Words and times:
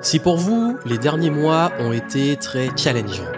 Si 0.00 0.20
pour 0.20 0.36
vous, 0.36 0.78
les 0.86 0.96
derniers 0.96 1.30
mois 1.30 1.72
ont 1.80 1.92
été 1.92 2.36
très 2.36 2.70
challengeants, 2.76 3.32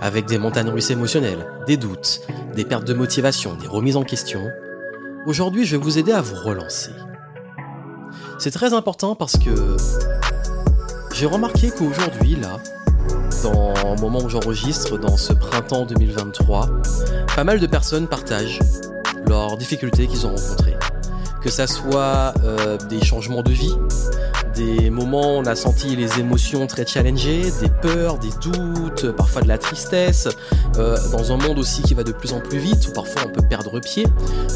avec 0.00 0.26
des 0.26 0.38
montagnes 0.38 0.68
russes 0.68 0.90
émotionnelles, 0.90 1.46
des 1.66 1.76
doutes, 1.76 2.20
des 2.54 2.64
pertes 2.64 2.86
de 2.86 2.94
motivation, 2.94 3.56
des 3.56 3.66
remises 3.66 3.96
en 3.96 4.04
question, 4.04 4.48
aujourd'hui 5.26 5.64
je 5.64 5.76
vais 5.76 5.82
vous 5.82 5.98
aider 5.98 6.12
à 6.12 6.20
vous 6.20 6.36
relancer. 6.36 6.92
C'est 8.38 8.52
très 8.52 8.72
important 8.72 9.16
parce 9.16 9.36
que 9.36 9.76
j'ai 11.12 11.26
remarqué 11.26 11.70
qu'aujourd'hui, 11.70 12.36
là, 12.36 12.60
dans 13.42 13.74
le 13.94 14.00
moment 14.00 14.20
où 14.22 14.28
j'enregistre, 14.28 14.98
dans 14.98 15.16
ce 15.16 15.32
printemps 15.32 15.86
2023, 15.86 16.68
pas 17.34 17.44
mal 17.44 17.58
de 17.58 17.66
personnes 17.66 18.06
partagent 18.06 18.60
leurs 19.26 19.56
difficultés 19.56 20.06
qu'ils 20.06 20.24
ont 20.26 20.36
rencontrées. 20.36 20.76
Que 21.42 21.50
ça 21.50 21.66
soit 21.66 22.32
euh, 22.44 22.76
des 22.88 23.04
changements 23.04 23.42
de 23.42 23.50
vie, 23.50 23.74
des 24.56 24.90
moments 24.90 25.36
où 25.36 25.40
on 25.40 25.46
a 25.46 25.54
senti 25.54 25.94
les 25.94 26.18
émotions 26.18 26.66
très 26.66 26.86
challengées, 26.86 27.44
des 27.60 27.68
peurs, 27.68 28.18
des 28.18 28.30
doutes, 28.42 29.12
parfois 29.12 29.42
de 29.42 29.48
la 29.48 29.58
tristesse, 29.58 30.28
euh, 30.78 30.96
dans 31.12 31.32
un 31.32 31.36
monde 31.36 31.58
aussi 31.58 31.82
qui 31.82 31.94
va 31.94 32.02
de 32.02 32.12
plus 32.12 32.32
en 32.32 32.40
plus 32.40 32.58
vite, 32.58 32.88
où 32.88 32.92
parfois 32.92 33.22
on 33.26 33.30
peut 33.30 33.46
perdre 33.46 33.78
pied, 33.80 34.06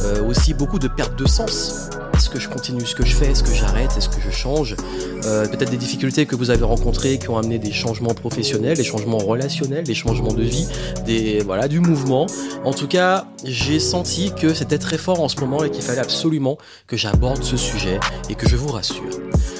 euh, 0.04 0.24
aussi 0.24 0.54
beaucoup 0.54 0.78
de 0.78 0.88
perte 0.88 1.16
de 1.16 1.28
sens. 1.28 1.90
Est-ce 2.30 2.36
que 2.36 2.44
je 2.44 2.48
continue 2.48 2.86
ce 2.86 2.94
que 2.94 3.04
je 3.04 3.16
fais 3.16 3.32
Est-ce 3.32 3.42
que 3.42 3.52
j'arrête 3.52 3.90
Est-ce 3.96 4.08
que 4.08 4.20
je 4.20 4.30
change 4.30 4.76
euh, 5.24 5.48
Peut-être 5.48 5.72
des 5.72 5.76
difficultés 5.76 6.26
que 6.26 6.36
vous 6.36 6.50
avez 6.50 6.62
rencontrées 6.62 7.18
qui 7.18 7.28
ont 7.28 7.36
amené 7.36 7.58
des 7.58 7.72
changements 7.72 8.14
professionnels, 8.14 8.76
des 8.76 8.84
changements 8.84 9.18
relationnels, 9.18 9.82
des 9.82 9.96
changements 9.96 10.32
de 10.32 10.44
vie, 10.44 10.68
des 11.06 11.40
voilà 11.40 11.66
du 11.66 11.80
mouvement. 11.80 12.26
En 12.64 12.72
tout 12.72 12.86
cas, 12.86 13.26
j'ai 13.44 13.80
senti 13.80 14.32
que 14.32 14.54
c'était 14.54 14.78
très 14.78 14.96
fort 14.96 15.20
en 15.20 15.28
ce 15.28 15.40
moment 15.40 15.64
et 15.64 15.72
qu'il 15.72 15.82
fallait 15.82 15.98
absolument 15.98 16.56
que 16.86 16.96
j'aborde 16.96 17.42
ce 17.42 17.56
sujet 17.56 17.98
et 18.28 18.36
que 18.36 18.48
je 18.48 18.54
vous 18.54 18.68
rassure. 18.68 19.10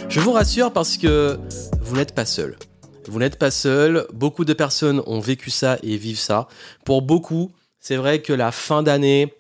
Je 0.09 0.21
vous 0.21 0.31
rassure 0.31 0.73
parce 0.73 0.97
que 0.97 1.41
vous 1.83 1.97
n'êtes 1.97 2.15
pas 2.15 2.25
seul. 2.25 2.57
Vous 3.09 3.19
n'êtes 3.19 3.37
pas 3.37 3.51
seul. 3.51 4.07
Beaucoup 4.13 4.45
de 4.45 4.53
personnes 4.53 5.03
ont 5.09 5.19
vécu 5.19 5.51
ça 5.51 5.77
et 5.83 5.97
vivent 5.97 6.21
ça. 6.21 6.47
Pour 6.85 7.03
beaucoup, 7.03 7.51
c'est 7.81 7.97
vrai 7.97 8.23
que 8.23 8.33
la 8.33 8.53
fin 8.53 8.85
d'année, 8.85 9.35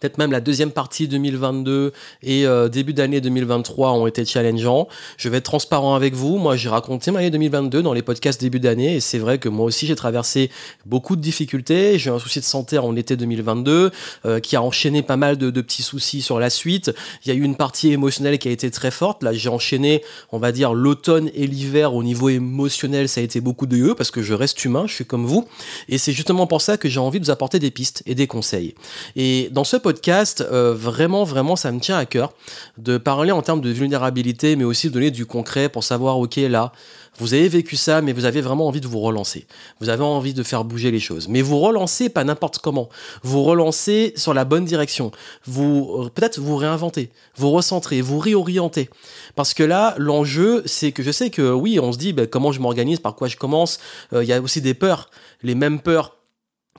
peut-être 0.00 0.18
même 0.18 0.30
la 0.30 0.42
deuxième 0.42 0.72
partie 0.72 1.08
2022 1.08 1.92
et 2.22 2.46
euh, 2.46 2.68
début 2.68 2.92
d'année 2.92 3.22
2023 3.22 3.92
ont 3.92 4.06
été 4.06 4.26
challengeants. 4.26 4.88
Je 5.16 5.30
vais 5.30 5.38
être 5.38 5.44
transparent 5.44 5.94
avec 5.94 6.12
vous. 6.12 6.36
Moi, 6.36 6.54
j'ai 6.56 6.68
raconté 6.68 7.10
ma 7.10 7.20
année 7.20 7.30
2022 7.30 7.82
dans 7.82 7.94
les 7.94 8.02
podcasts 8.02 8.38
début 8.38 8.60
d'année 8.60 8.96
et 8.96 9.00
c'est 9.00 9.16
vrai 9.16 9.38
que 9.38 9.48
moi 9.48 9.64
aussi 9.64 9.86
j'ai 9.86 9.96
traversé 9.96 10.50
beaucoup 10.84 11.16
de 11.16 11.22
difficultés. 11.22 11.98
J'ai 11.98 12.10
eu 12.10 12.12
un 12.12 12.18
souci 12.18 12.40
de 12.40 12.44
santé 12.44 12.76
en 12.76 12.94
été 12.94 13.16
2022 13.16 13.90
euh, 14.26 14.38
qui 14.40 14.54
a 14.56 14.62
enchaîné 14.62 15.00
pas 15.00 15.16
mal 15.16 15.38
de, 15.38 15.50
de, 15.50 15.60
petits 15.62 15.82
soucis 15.82 16.20
sur 16.20 16.38
la 16.38 16.50
suite. 16.50 16.92
Il 17.24 17.28
y 17.28 17.32
a 17.32 17.34
eu 17.34 17.42
une 17.42 17.56
partie 17.56 17.90
émotionnelle 17.90 18.38
qui 18.38 18.48
a 18.48 18.50
été 18.50 18.70
très 18.70 18.90
forte. 18.90 19.22
Là, 19.22 19.32
j'ai 19.32 19.48
enchaîné, 19.48 20.04
on 20.30 20.36
va 20.36 20.52
dire, 20.52 20.74
l'automne 20.74 21.30
et 21.34 21.46
l'hiver 21.46 21.94
au 21.94 22.02
niveau 22.02 22.28
émotionnel. 22.28 23.08
Ça 23.08 23.22
a 23.22 23.24
été 23.24 23.40
beaucoup 23.40 23.64
de 23.64 23.78
eux 23.78 23.94
parce 23.94 24.10
que 24.10 24.20
je 24.20 24.34
reste 24.34 24.62
humain, 24.62 24.84
je 24.86 24.92
suis 24.92 25.06
comme 25.06 25.24
vous. 25.24 25.48
Et 25.88 25.96
c'est 25.96 26.12
justement 26.12 26.46
pour 26.46 26.60
ça 26.60 26.76
que 26.76 26.90
j'ai 26.90 27.00
envie 27.00 27.18
de 27.18 27.24
vous 27.24 27.30
apporter 27.30 27.58
des 27.58 27.70
pistes 27.70 28.02
et 28.04 28.14
des 28.14 28.26
conseils. 28.26 28.74
Et 29.16 29.48
dans 29.52 29.64
ce 29.64 29.78
podcast, 29.86 30.40
euh, 30.40 30.74
vraiment, 30.74 31.22
vraiment, 31.22 31.54
ça 31.54 31.70
me 31.70 31.78
tient 31.78 31.96
à 31.96 32.06
cœur 32.06 32.32
de 32.76 32.98
parler 32.98 33.30
en 33.30 33.40
termes 33.40 33.60
de 33.60 33.70
vulnérabilité, 33.70 34.56
mais 34.56 34.64
aussi 34.64 34.88
de 34.88 34.94
donner 34.94 35.12
du 35.12 35.26
concret 35.26 35.68
pour 35.68 35.84
savoir, 35.84 36.18
ok, 36.18 36.34
là, 36.38 36.72
vous 37.18 37.34
avez 37.34 37.46
vécu 37.46 37.76
ça, 37.76 38.02
mais 38.02 38.12
vous 38.12 38.24
avez 38.24 38.40
vraiment 38.40 38.66
envie 38.66 38.80
de 38.80 38.88
vous 38.88 38.98
relancer. 38.98 39.46
Vous 39.78 39.88
avez 39.88 40.02
envie 40.02 40.34
de 40.34 40.42
faire 40.42 40.64
bouger 40.64 40.90
les 40.90 40.98
choses. 40.98 41.28
Mais 41.28 41.40
vous 41.40 41.60
relancez 41.60 42.08
pas 42.08 42.24
n'importe 42.24 42.58
comment. 42.58 42.88
Vous 43.22 43.44
relancez 43.44 44.12
sur 44.16 44.34
la 44.34 44.44
bonne 44.44 44.64
direction. 44.64 45.12
Vous, 45.44 46.10
peut-être 46.16 46.40
vous 46.40 46.56
réinventez, 46.56 47.10
vous 47.36 47.52
recentrez, 47.52 48.00
vous 48.00 48.18
réorientez. 48.18 48.90
Parce 49.36 49.54
que 49.54 49.62
là, 49.62 49.94
l'enjeu, 49.98 50.64
c'est 50.66 50.90
que 50.90 51.04
je 51.04 51.12
sais 51.12 51.30
que 51.30 51.52
oui, 51.52 51.78
on 51.80 51.92
se 51.92 51.98
dit, 51.98 52.12
ben, 52.12 52.26
comment 52.26 52.50
je 52.50 52.58
m'organise, 52.58 52.98
par 52.98 53.14
quoi 53.14 53.28
je 53.28 53.36
commence. 53.36 53.78
Euh, 54.12 54.24
Il 54.24 54.28
y 54.28 54.32
a 54.32 54.40
aussi 54.40 54.60
des 54.60 54.74
peurs. 54.74 55.10
Les 55.44 55.54
mêmes 55.54 55.78
peurs 55.78 56.16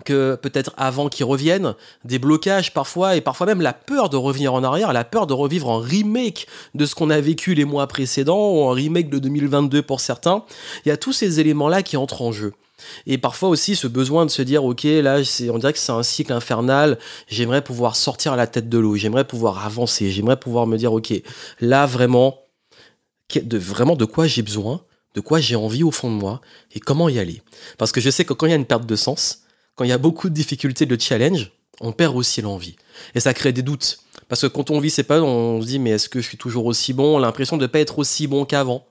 que 0.05 0.35
peut-être 0.35 0.73
avant 0.77 1.09
qu'ils 1.09 1.25
reviennent, 1.25 1.75
des 2.03 2.19
blocages 2.19 2.73
parfois, 2.73 3.15
et 3.15 3.21
parfois 3.21 3.45
même 3.47 3.61
la 3.61 3.73
peur 3.73 4.09
de 4.09 4.17
revenir 4.17 4.53
en 4.53 4.63
arrière, 4.63 4.93
la 4.93 5.03
peur 5.03 5.27
de 5.27 5.33
revivre 5.33 5.69
en 5.69 5.79
remake 5.79 6.47
de 6.75 6.85
ce 6.85 6.95
qu'on 6.95 7.09
a 7.09 7.19
vécu 7.19 7.53
les 7.53 7.65
mois 7.65 7.87
précédents, 7.87 8.51
ou 8.51 8.61
en 8.61 8.69
remake 8.69 9.09
de 9.09 9.19
2022 9.19 9.81
pour 9.81 9.99
certains. 9.99 10.43
Il 10.85 10.89
y 10.89 10.91
a 10.91 10.97
tous 10.97 11.13
ces 11.13 11.39
éléments-là 11.39 11.83
qui 11.83 11.97
entrent 11.97 12.21
en 12.21 12.31
jeu. 12.31 12.53
Et 13.05 13.17
parfois 13.17 13.49
aussi 13.49 13.75
ce 13.75 13.87
besoin 13.87 14.25
de 14.25 14.31
se 14.31 14.41
dire, 14.41 14.63
ok, 14.63 14.83
là, 14.83 15.21
on 15.51 15.57
dirait 15.57 15.73
que 15.73 15.79
c'est 15.79 15.91
un 15.91 16.03
cycle 16.03 16.33
infernal, 16.33 16.99
j'aimerais 17.27 17.63
pouvoir 17.63 17.95
sortir 17.95 18.35
la 18.35 18.47
tête 18.47 18.69
de 18.69 18.77
l'eau, 18.77 18.95
j'aimerais 18.95 19.25
pouvoir 19.25 19.65
avancer, 19.65 20.11
j'aimerais 20.11 20.37
pouvoir 20.37 20.67
me 20.67 20.77
dire, 20.77 20.93
ok, 20.93 21.13
là 21.59 21.85
vraiment, 21.85 22.41
de, 23.35 23.57
vraiment 23.57 23.95
de 23.95 24.05
quoi 24.05 24.27
j'ai 24.27 24.43
besoin, 24.43 24.81
de 25.15 25.21
quoi 25.21 25.39
j'ai 25.39 25.55
envie 25.55 25.83
au 25.83 25.91
fond 25.91 26.11
de 26.11 26.15
moi, 26.15 26.41
et 26.73 26.79
comment 26.79 27.09
y 27.09 27.17
aller? 27.17 27.41
Parce 27.77 27.91
que 27.91 28.01
je 28.01 28.09
sais 28.09 28.25
que 28.25 28.33
quand 28.33 28.45
il 28.45 28.51
y 28.51 28.53
a 28.53 28.57
une 28.57 28.65
perte 28.65 28.85
de 28.85 28.95
sens, 28.95 29.43
quand 29.77 29.85
il 29.85 29.89
y 29.89 29.93
a 29.93 29.97
beaucoup 29.97 30.27
de 30.27 30.33
difficultés, 30.33 30.85
de 30.85 30.99
challenge, 30.99 31.51
on 31.79 31.93
perd 31.93 32.15
aussi 32.17 32.41
l'envie. 32.41 32.75
Et 33.15 33.21
ça 33.21 33.33
crée 33.33 33.53
des 33.53 33.61
doutes. 33.61 33.99
Parce 34.27 34.41
que 34.41 34.47
quand 34.47 34.71
on 34.71 34.79
vit 34.79 34.89
ces 34.89 35.03
périodes, 35.03 35.23
on 35.23 35.61
se 35.61 35.67
dit, 35.67 35.79
mais 35.79 35.91
est-ce 35.91 36.09
que 36.09 36.19
je 36.19 36.27
suis 36.27 36.37
toujours 36.37 36.65
aussi 36.65 36.91
bon? 36.91 37.17
L'impression 37.17 37.55
de 37.55 37.61
ne 37.61 37.67
pas 37.67 37.79
être 37.79 37.99
aussi 37.99 38.27
bon 38.27 38.43
qu'avant. 38.43 38.85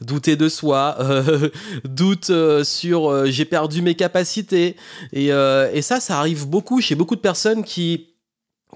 Douter 0.00 0.34
de 0.34 0.48
soi, 0.48 0.96
euh, 0.98 1.50
doute 1.84 2.30
euh, 2.30 2.64
sur 2.64 3.08
euh, 3.08 3.26
j'ai 3.26 3.44
perdu 3.44 3.82
mes 3.82 3.94
capacités. 3.94 4.74
Et, 5.12 5.26
et, 5.26 5.82
ça, 5.82 6.00
ça 6.00 6.18
arrive 6.18 6.48
beaucoup 6.48 6.80
chez 6.80 6.96
beaucoup 6.96 7.14
de 7.14 7.20
personnes 7.20 7.62
qui, 7.62 8.12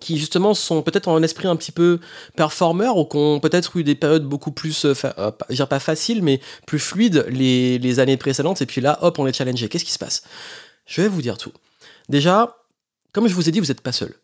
qui 0.01 0.19
justement 0.19 0.55
sont 0.55 0.83
peut-être 0.83 1.09
en 1.09 1.23
esprit 1.23 1.49
un 1.49 1.57
petit 1.57 1.73
peu 1.73 2.01
performeur 2.37 2.97
ou 2.97 3.05
qui 3.05 3.17
ont 3.17 3.41
peut-être 3.41 3.77
eu 3.77 3.85
des 3.85 3.95
périodes 3.95 4.25
beaucoup 4.25 4.53
plus, 4.53 4.85
euh, 4.85 4.95
je 5.49 5.55
dirais 5.55 5.69
pas 5.69 5.81
faciles, 5.81 6.23
mais 6.23 6.41
plus 6.67 6.79
fluides 6.79 7.27
les, 7.29 7.79
les 7.79 7.99
années 7.99 8.17
précédentes. 8.17 8.61
Et 8.63 8.67
puis 8.67 8.81
là, 8.81 8.99
hop, 9.03 9.19
on 9.19 9.27
est 9.27 9.33
challengé. 9.33 9.69
Qu'est-ce 9.69 9.85
qui 9.85 9.93
se 9.93 9.99
passe? 9.99 10.23
Je 10.87 11.03
vais 11.03 11.09
vous 11.09 11.23
dire 11.23 11.37
tout. 11.37 11.53
Déjà, 12.09 12.57
comme 13.13 13.29
je 13.29 13.35
vous 13.35 13.49
ai 13.49 13.53
dit, 13.53 13.61
vous 13.61 13.67
n'êtes 13.67 13.81
pas 13.81 13.93
seul. 13.93 14.15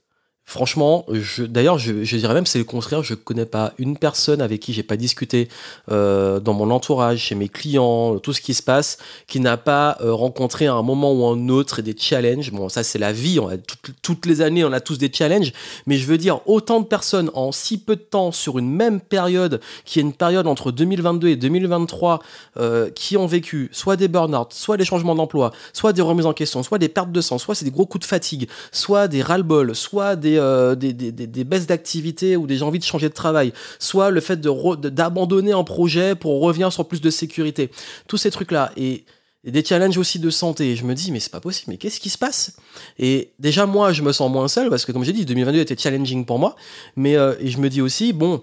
Franchement, 0.45 1.07
d'ailleurs, 1.39 1.79
je, 1.79 1.93
dirais 2.17 2.35
même 2.35 2.47
c'est 2.47 2.59
le 2.59 2.65
contraire. 2.65 3.03
Je 3.03 3.15
connais 3.15 3.47
pas 3.47 3.73
une 3.79 3.97
personne 3.97 4.43
avec 4.43 4.61
qui 4.61 4.75
j'ai 4.75 4.83
pas 4.83 4.97
discuté 4.97 5.49
euh, 5.91 6.41
dans 6.41 6.53
mon 6.53 6.71
entourage, 6.71 7.21
chez 7.21 7.35
mes 7.35 7.49
clients, 7.49 8.19
tout 8.19 8.35
ce 8.35 8.41
qui 8.41 8.53
se 8.53 8.63
passe, 8.63 8.99
qui 9.27 9.41
n'a 9.41 9.57
pas 9.57 9.97
euh, 10.03 10.13
rencontré 10.13 10.67
à 10.67 10.75
un 10.75 10.83
moment 10.83 11.13
ou 11.13 11.25
un 11.27 11.49
autre 11.49 11.81
des 11.81 11.95
challenges. 11.97 12.51
Bon, 12.51 12.69
ça 12.69 12.83
c'est 12.83 12.99
la 12.99 13.13
vie. 13.13 13.39
On 13.41 13.49
a 13.49 13.57
toutes, 13.57 13.93
toutes 14.03 14.27
les 14.27 14.43
années, 14.43 14.63
on 14.65 14.73
a 14.73 14.81
tous 14.81 14.99
des 14.99 15.11
challenges. 15.11 15.53
Mais 15.87 15.97
je 15.97 16.07
veux 16.07 16.19
dire, 16.19 16.41
autant 16.47 16.81
de 16.81 16.87
personnes 16.87 17.31
en 17.33 17.51
si 17.51 17.79
peu 17.79 17.97
de 17.97 18.03
temps 18.03 18.31
sur 18.31 18.59
une 18.59 18.71
même 18.71 19.01
période, 19.01 19.61
qui 19.87 20.01
est 20.01 20.03
une 20.03 20.13
période 20.13 20.47
entre 20.47 20.71
2022 20.71 21.29
et 21.29 21.37
2023, 21.37 22.21
euh, 22.59 22.91
qui 22.91 23.17
ont 23.17 23.27
vécu 23.27 23.71
soit 23.73 23.97
des 23.97 24.09
burn-out, 24.09 24.53
soit 24.53 24.77
des 24.77 24.85
changements 24.85 25.15
d'emploi, 25.15 25.53
soit 25.73 25.95
des 25.95 26.03
remises 26.03 26.27
en 26.27 26.35
question, 26.35 26.63
soit 26.63 26.79
des 26.79 26.91
pertes 26.91 27.13
de 27.13 27.21
sang, 27.23 27.39
soit 27.39 27.55
c'est 27.55 27.65
des 27.65 27.71
gros 27.71 27.87
coups 27.87 28.05
de 28.05 28.09
fatigue, 28.09 28.49
soit 28.71 29.09
des 29.09 29.23
ras-le-bol, 29.23 29.75
soit 29.75 30.15
des 30.17 30.42
euh, 30.43 30.75
des, 30.75 31.45
baisses 31.45 31.67
d'activité 31.67 32.37
ou 32.37 32.47
des 32.47 32.63
envies 32.63 32.79
de 32.79 32.85
changer 32.85 33.09
de 33.09 33.15
travail, 33.15 33.53
soit 33.79 34.11
le 34.11 34.21
fait 34.21 34.41
d'abandonner 34.41 35.53
un 35.53 35.65
projet 35.65 36.15
pour 36.15 36.41
revenir 36.41 36.73
sur 36.73 36.87
plus 36.87 37.01
de 37.01 37.11
sécurité. 37.11 37.71
Tous 38.09 38.17
ces 38.17 38.31
trucs-là. 38.31 38.73
Et, 38.77 39.05
et 39.45 39.51
des 39.51 39.65
challenges 39.65 39.99
aussi 39.99 40.19
de 40.19 40.31
santé. 40.31 40.71
Et 40.71 40.77
je 40.77 40.85
me 40.85 40.95
dis, 40.95 41.11
mais 41.13 41.21
c'est 41.21 41.33
pas 41.33 41.41
possible, 41.41 41.73
mais 41.73 41.77
qu'est-ce 41.77 42.01
qui 42.01 42.11
se 42.11 42.19
passe? 42.19 42.57
Et 42.99 43.33
déjà, 43.39 43.67
moi, 43.67 43.93
je 43.93 44.03
me 44.03 44.13
sens 44.13 44.31
moins 44.31 44.49
seul 44.49 44.71
parce 44.71 44.85
que, 44.85 44.93
comme 44.93 45.05
j'ai 45.05 45.13
dit, 45.13 45.25
2022 45.25 45.61
était 45.61 45.77
challenging 45.77 46.25
pour 46.25 46.39
moi. 46.39 46.57
Mais 46.97 47.17
euh, 47.17 47.35
et 47.41 47.49
je 47.49 47.59
me 47.59 47.69
dis 47.69 47.81
aussi, 47.81 48.13
bon, 48.13 48.43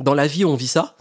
dans 0.00 0.14
la 0.14 0.26
vie, 0.26 0.44
on 0.44 0.54
vit 0.54 0.66
ça. 0.66 0.96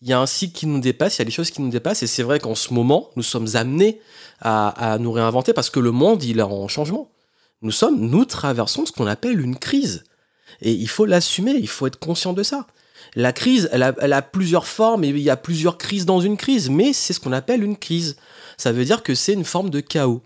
Il 0.00 0.08
y 0.08 0.12
a 0.12 0.20
un 0.20 0.26
cycle 0.26 0.56
qui 0.56 0.66
nous 0.66 0.80
dépasse, 0.80 1.16
il 1.16 1.20
y 1.20 1.22
a 1.22 1.24
des 1.24 1.32
choses 1.32 1.50
qui 1.50 1.60
nous 1.60 1.70
dépassent. 1.70 2.02
Et 2.02 2.06
c'est 2.06 2.22
vrai 2.22 2.38
qu'en 2.38 2.54
ce 2.54 2.72
moment, 2.72 3.10
nous 3.16 3.22
sommes 3.22 3.48
amenés 3.54 4.00
à, 4.40 4.92
à 4.92 4.98
nous 4.98 5.12
réinventer 5.12 5.52
parce 5.52 5.70
que 5.70 5.80
le 5.80 5.90
monde, 5.90 6.22
il 6.22 6.38
est 6.38 6.42
en 6.42 6.68
changement. 6.68 7.10
Nous 7.62 7.72
sommes, 7.72 7.98
nous 7.98 8.24
traversons 8.24 8.86
ce 8.86 8.92
qu'on 8.92 9.06
appelle 9.06 9.40
une 9.40 9.58
crise. 9.58 10.04
Et 10.60 10.72
il 10.72 10.88
faut 10.88 11.06
l'assumer, 11.06 11.52
il 11.52 11.68
faut 11.68 11.86
être 11.86 11.98
conscient 11.98 12.32
de 12.32 12.42
ça. 12.42 12.66
La 13.14 13.32
crise, 13.32 13.68
elle 13.72 13.82
a, 13.82 14.22
plusieurs 14.22 14.66
formes 14.66 15.04
et 15.04 15.08
il 15.08 15.18
y 15.18 15.30
a 15.30 15.36
plusieurs 15.36 15.78
crises 15.78 16.04
dans 16.04 16.20
une 16.20 16.36
crise, 16.36 16.68
mais 16.68 16.92
c'est 16.92 17.12
ce 17.12 17.20
qu'on 17.20 17.32
appelle 17.32 17.62
une 17.62 17.76
crise. 17.76 18.16
Ça 18.56 18.72
veut 18.72 18.84
dire 18.84 19.02
que 19.02 19.14
c'est 19.14 19.32
une 19.32 19.44
forme 19.44 19.70
de 19.70 19.80
chaos. 19.80 20.22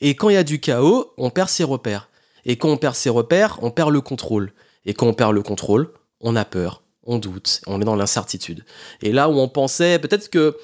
Et 0.00 0.14
quand 0.14 0.28
il 0.28 0.34
y 0.34 0.38
a 0.38 0.44
du 0.44 0.60
chaos, 0.60 1.12
on 1.16 1.30
perd 1.30 1.48
ses 1.48 1.64
repères. 1.64 2.08
Et 2.44 2.56
quand 2.56 2.68
on 2.68 2.76
perd 2.76 2.94
ses 2.94 3.10
repères, 3.10 3.58
on 3.62 3.70
perd 3.70 3.90
le 3.90 4.00
contrôle. 4.00 4.52
Et 4.84 4.94
quand 4.94 5.06
on 5.06 5.14
perd 5.14 5.32
le 5.32 5.42
contrôle, 5.42 5.92
on 6.20 6.36
a 6.36 6.44
peur, 6.44 6.82
on 7.04 7.18
doute, 7.18 7.60
on 7.66 7.80
est 7.80 7.84
dans 7.84 7.96
l'incertitude. 7.96 8.64
Et 9.00 9.12
là 9.12 9.28
où 9.28 9.38
on 9.38 9.48
pensait, 9.48 9.98
peut-être 9.98 10.28
que 10.28 10.56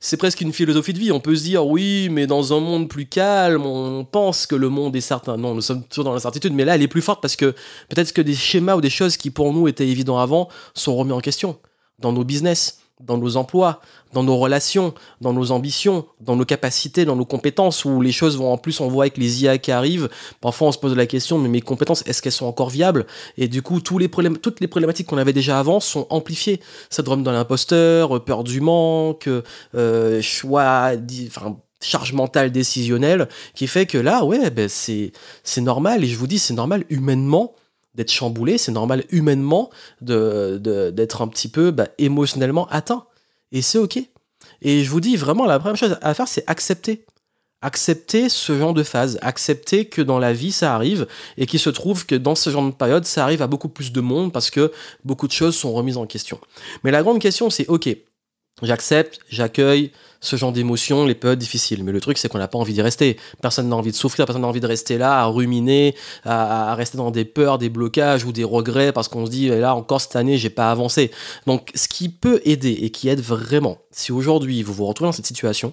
c'est 0.00 0.16
presque 0.16 0.40
une 0.40 0.52
philosophie 0.52 0.94
de 0.94 0.98
vie. 0.98 1.12
On 1.12 1.20
peut 1.20 1.36
se 1.36 1.42
dire, 1.42 1.66
oui, 1.66 2.08
mais 2.10 2.26
dans 2.26 2.54
un 2.54 2.60
monde 2.60 2.88
plus 2.88 3.06
calme, 3.06 3.66
on 3.66 4.04
pense 4.04 4.46
que 4.46 4.54
le 4.56 4.70
monde 4.70 4.96
est 4.96 5.02
certain. 5.02 5.36
Non, 5.36 5.54
nous 5.54 5.60
sommes 5.60 5.84
toujours 5.84 6.04
dans 6.04 6.14
l'incertitude, 6.14 6.54
mais 6.54 6.64
là, 6.64 6.74
elle 6.74 6.82
est 6.82 6.88
plus 6.88 7.02
forte 7.02 7.20
parce 7.20 7.36
que 7.36 7.54
peut-être 7.88 8.12
que 8.14 8.22
des 8.22 8.34
schémas 8.34 8.76
ou 8.76 8.80
des 8.80 8.90
choses 8.90 9.18
qui 9.18 9.30
pour 9.30 9.52
nous 9.52 9.68
étaient 9.68 9.86
évidents 9.86 10.18
avant 10.18 10.48
sont 10.74 10.96
remis 10.96 11.12
en 11.12 11.20
question 11.20 11.58
dans 11.98 12.12
nos 12.12 12.24
business, 12.24 12.80
dans 13.00 13.18
nos 13.18 13.36
emplois, 13.36 13.80
dans 14.12 14.22
nos 14.22 14.36
relations, 14.36 14.94
dans 15.20 15.32
nos 15.32 15.50
ambitions, 15.50 16.06
dans 16.20 16.36
nos 16.36 16.44
capacités, 16.44 17.04
dans 17.04 17.16
nos 17.16 17.24
compétences, 17.24 17.84
où 17.84 18.00
les 18.00 18.12
choses 18.12 18.36
vont 18.36 18.52
en 18.52 18.58
plus, 18.58 18.80
on 18.80 18.88
voit 18.88 19.04
avec 19.04 19.16
les 19.16 19.42
IA 19.42 19.58
qui 19.58 19.72
arrivent, 19.72 20.08
parfois 20.40 20.68
on 20.68 20.72
se 20.72 20.78
pose 20.78 20.96
la 20.96 21.06
question, 21.06 21.38
mais 21.38 21.48
mes 21.48 21.60
compétences, 21.60 22.02
est-ce 22.06 22.22
qu'elles 22.22 22.32
sont 22.32 22.46
encore 22.46 22.70
viables? 22.70 23.06
Et 23.36 23.48
du 23.48 23.62
coup, 23.62 23.80
tous 23.80 23.98
les 23.98 24.08
problèmes, 24.08 24.38
toutes 24.38 24.60
les 24.60 24.68
problématiques 24.68 25.06
qu'on 25.06 25.18
avait 25.18 25.32
déjà 25.32 25.58
avant 25.58 25.80
sont 25.80 26.06
amplifiées. 26.10 26.60
Syndrome 26.90 27.22
de 27.22 27.30
l'imposteur, 27.30 28.24
peur 28.24 28.44
du 28.44 28.60
manque, 28.60 29.28
euh, 29.74 30.22
choix, 30.22 30.92
enfin, 31.26 31.56
charge 31.82 32.12
mentale 32.12 32.52
décisionnelle, 32.52 33.28
qui 33.54 33.66
fait 33.66 33.86
que 33.86 33.98
là, 33.98 34.24
ouais, 34.24 34.50
ben 34.50 34.68
c'est 34.68 35.12
normal, 35.58 36.04
et 36.04 36.06
je 36.06 36.16
vous 36.16 36.26
dis, 36.26 36.38
c'est 36.38 36.54
normal 36.54 36.84
humainement 36.90 37.54
d'être 37.94 38.10
chamboulé, 38.10 38.58
c'est 38.58 38.72
normal 38.72 39.04
humainement 39.10 39.70
d'être 40.00 41.22
un 41.22 41.28
petit 41.28 41.48
peu 41.48 41.70
bah, 41.70 41.88
émotionnellement 41.98 42.68
atteint. 42.68 43.06
Et 43.52 43.62
c'est 43.62 43.78
OK. 43.78 43.98
Et 44.62 44.84
je 44.84 44.90
vous 44.90 45.00
dis 45.00 45.16
vraiment, 45.16 45.46
la 45.46 45.58
première 45.58 45.76
chose 45.76 45.98
à 46.00 46.14
faire, 46.14 46.28
c'est 46.28 46.44
accepter. 46.46 47.04
Accepter 47.62 48.30
ce 48.30 48.58
genre 48.58 48.72
de 48.72 48.82
phase, 48.82 49.18
accepter 49.20 49.84
que 49.84 50.00
dans 50.00 50.18
la 50.18 50.32
vie 50.32 50.50
ça 50.50 50.74
arrive 50.74 51.06
et 51.36 51.44
qu'il 51.44 51.60
se 51.60 51.68
trouve 51.68 52.06
que 52.06 52.14
dans 52.14 52.34
ce 52.34 52.48
genre 52.48 52.64
de 52.64 52.70
période 52.70 53.04
ça 53.04 53.22
arrive 53.22 53.42
à 53.42 53.46
beaucoup 53.46 53.68
plus 53.68 53.92
de 53.92 54.00
monde 54.00 54.32
parce 54.32 54.48
que 54.48 54.72
beaucoup 55.04 55.26
de 55.26 55.32
choses 55.32 55.54
sont 55.54 55.70
remises 55.74 55.98
en 55.98 56.06
question. 56.06 56.40
Mais 56.84 56.90
la 56.90 57.02
grande 57.02 57.18
question 57.18 57.50
c'est 57.50 57.68
ok, 57.68 57.94
j'accepte, 58.62 59.20
j'accueille, 59.28 59.90
ce 60.20 60.36
genre 60.36 60.52
d'émotions, 60.52 61.06
les 61.06 61.14
périodes 61.14 61.38
difficiles. 61.38 61.82
Mais 61.82 61.92
le 61.92 62.00
truc, 62.00 62.18
c'est 62.18 62.28
qu'on 62.28 62.38
n'a 62.38 62.48
pas 62.48 62.58
envie 62.58 62.74
d'y 62.74 62.82
rester. 62.82 63.16
Personne 63.40 63.68
n'a 63.68 63.76
envie 63.76 63.90
de 63.90 63.96
souffrir, 63.96 64.26
personne 64.26 64.42
n'a 64.42 64.48
envie 64.48 64.60
de 64.60 64.66
rester 64.66 64.98
là, 64.98 65.20
à 65.20 65.24
ruminer, 65.24 65.94
à, 66.24 66.74
rester 66.74 66.98
dans 66.98 67.10
des 67.10 67.24
peurs, 67.24 67.58
des 67.58 67.70
blocages 67.70 68.24
ou 68.24 68.32
des 68.32 68.44
regrets 68.44 68.92
parce 68.92 69.08
qu'on 69.08 69.26
se 69.26 69.30
dit, 69.30 69.48
là, 69.48 69.74
encore 69.74 70.00
cette 70.00 70.16
année, 70.16 70.36
j'ai 70.36 70.50
pas 70.50 70.70
avancé. 70.70 71.10
Donc, 71.46 71.70
ce 71.74 71.88
qui 71.88 72.08
peut 72.08 72.40
aider 72.44 72.78
et 72.82 72.90
qui 72.90 73.08
aide 73.08 73.20
vraiment, 73.20 73.78
si 73.92 74.12
aujourd'hui 74.12 74.62
vous 74.62 74.72
vous 74.72 74.86
retrouvez 74.86 75.08
dans 75.08 75.12
cette 75.12 75.26
situation, 75.26 75.72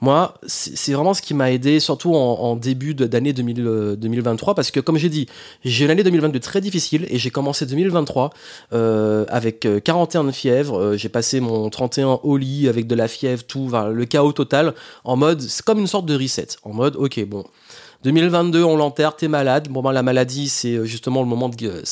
moi, 0.00 0.34
c'est 0.46 0.92
vraiment 0.92 1.14
ce 1.14 1.22
qui 1.22 1.34
m'a 1.34 1.52
aidé, 1.52 1.78
surtout 1.78 2.14
en, 2.14 2.56
début 2.56 2.94
d'année 2.94 3.32
2023, 3.32 4.54
parce 4.54 4.70
que 4.70 4.80
comme 4.80 4.96
j'ai 4.96 5.08
dit, 5.08 5.26
j'ai 5.64 5.84
une 5.84 5.90
année 5.90 6.02
2022 6.02 6.38
très 6.40 6.60
difficile 6.60 7.06
et 7.08 7.18
j'ai 7.18 7.30
commencé 7.30 7.66
2023 7.66 8.30
euh, 8.72 9.24
avec 9.28 9.66
41 9.84 10.20
euh, 10.20 10.26
de 10.26 10.32
fièvre. 10.32 10.78
Euh, 10.78 10.96
j'ai 10.96 11.08
passé 11.08 11.40
mon 11.40 11.70
31 11.70 12.20
au 12.22 12.36
lit 12.36 12.68
avec 12.68 12.86
de 12.86 12.94
la 12.94 13.08
fièvre, 13.08 13.44
tout 13.44 13.70
le 13.70 14.04
chaos 14.04 14.32
total, 14.32 14.74
en 15.04 15.16
mode, 15.16 15.40
c'est 15.40 15.64
comme 15.64 15.78
une 15.78 15.86
sorte 15.86 16.06
de 16.06 16.16
reset, 16.16 16.48
en 16.62 16.72
mode, 16.72 16.96
ok, 16.96 17.24
bon, 17.26 17.44
2022, 18.02 18.64
on 18.64 18.76
l'enterre, 18.76 19.14
t'es 19.14 19.28
malade. 19.28 19.68
Bon, 19.68 19.80
ben, 19.80 19.92
la 19.92 20.02
maladie, 20.02 20.48
c'est 20.48 20.74
euh, 20.74 20.84
justement 20.84 21.20
le 21.20 21.28
moment 21.28 21.48
de. 21.48 21.82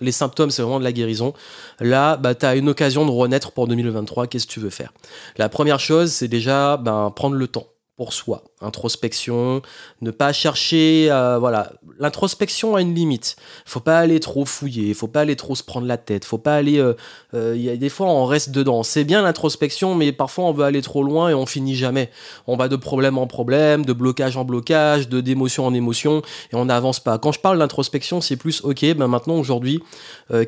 Les 0.00 0.12
symptômes, 0.12 0.50
c'est 0.50 0.62
vraiment 0.62 0.78
de 0.78 0.84
la 0.84 0.92
guérison. 0.92 1.34
Là, 1.80 2.16
bah, 2.16 2.34
t'as 2.34 2.56
une 2.56 2.68
occasion 2.68 3.04
de 3.04 3.10
renaître 3.10 3.50
pour 3.50 3.66
2023. 3.66 4.28
Qu'est-ce 4.28 4.46
que 4.46 4.52
tu 4.52 4.60
veux 4.60 4.70
faire? 4.70 4.92
La 5.38 5.48
première 5.48 5.80
chose, 5.80 6.12
c'est 6.12 6.28
déjà 6.28 6.76
ben, 6.76 7.10
prendre 7.14 7.34
le 7.34 7.48
temps 7.48 7.66
pour 7.96 8.12
soi. 8.12 8.42
Introspection, 8.60 9.62
ne 10.02 10.10
pas 10.10 10.32
chercher, 10.32 11.08
euh, 11.10 11.38
voilà, 11.38 11.72
l'introspection 11.98 12.76
a 12.76 12.82
une 12.82 12.94
limite. 12.94 13.36
Faut 13.64 13.80
pas 13.80 13.98
aller 13.98 14.20
trop 14.20 14.44
fouiller, 14.44 14.92
faut 14.92 15.08
pas 15.08 15.22
aller 15.22 15.36
trop 15.36 15.54
se 15.54 15.62
prendre 15.62 15.86
la 15.86 15.96
tête, 15.96 16.26
faut 16.26 16.36
pas 16.36 16.56
aller. 16.56 16.72
Il 16.72 16.80
euh, 16.80 16.94
euh, 17.34 17.56
y 17.56 17.70
a 17.70 17.76
des 17.76 17.88
fois 17.88 18.08
on 18.08 18.26
reste 18.26 18.50
dedans. 18.50 18.82
C'est 18.82 19.04
bien 19.04 19.22
l'introspection, 19.22 19.94
mais 19.94 20.12
parfois 20.12 20.44
on 20.44 20.52
veut 20.52 20.64
aller 20.64 20.82
trop 20.82 21.02
loin 21.02 21.30
et 21.30 21.34
on 21.34 21.46
finit 21.46 21.74
jamais. 21.74 22.10
On 22.46 22.56
va 22.56 22.68
de 22.68 22.76
problème 22.76 23.16
en 23.16 23.26
problème, 23.26 23.86
de 23.86 23.94
blocage 23.94 24.36
en 24.36 24.44
blocage, 24.44 25.08
de 25.08 25.22
d'émotion 25.22 25.66
en 25.66 25.72
émotion 25.72 26.20
et 26.52 26.56
on 26.56 26.66
n'avance 26.66 27.00
pas. 27.00 27.18
Quand 27.18 27.32
je 27.32 27.40
parle 27.40 27.58
d'introspection, 27.58 28.20
c'est 28.20 28.36
plus 28.36 28.62
ok. 28.62 28.94
Ben 28.94 29.06
maintenant 29.06 29.36
aujourd'hui, 29.36 29.82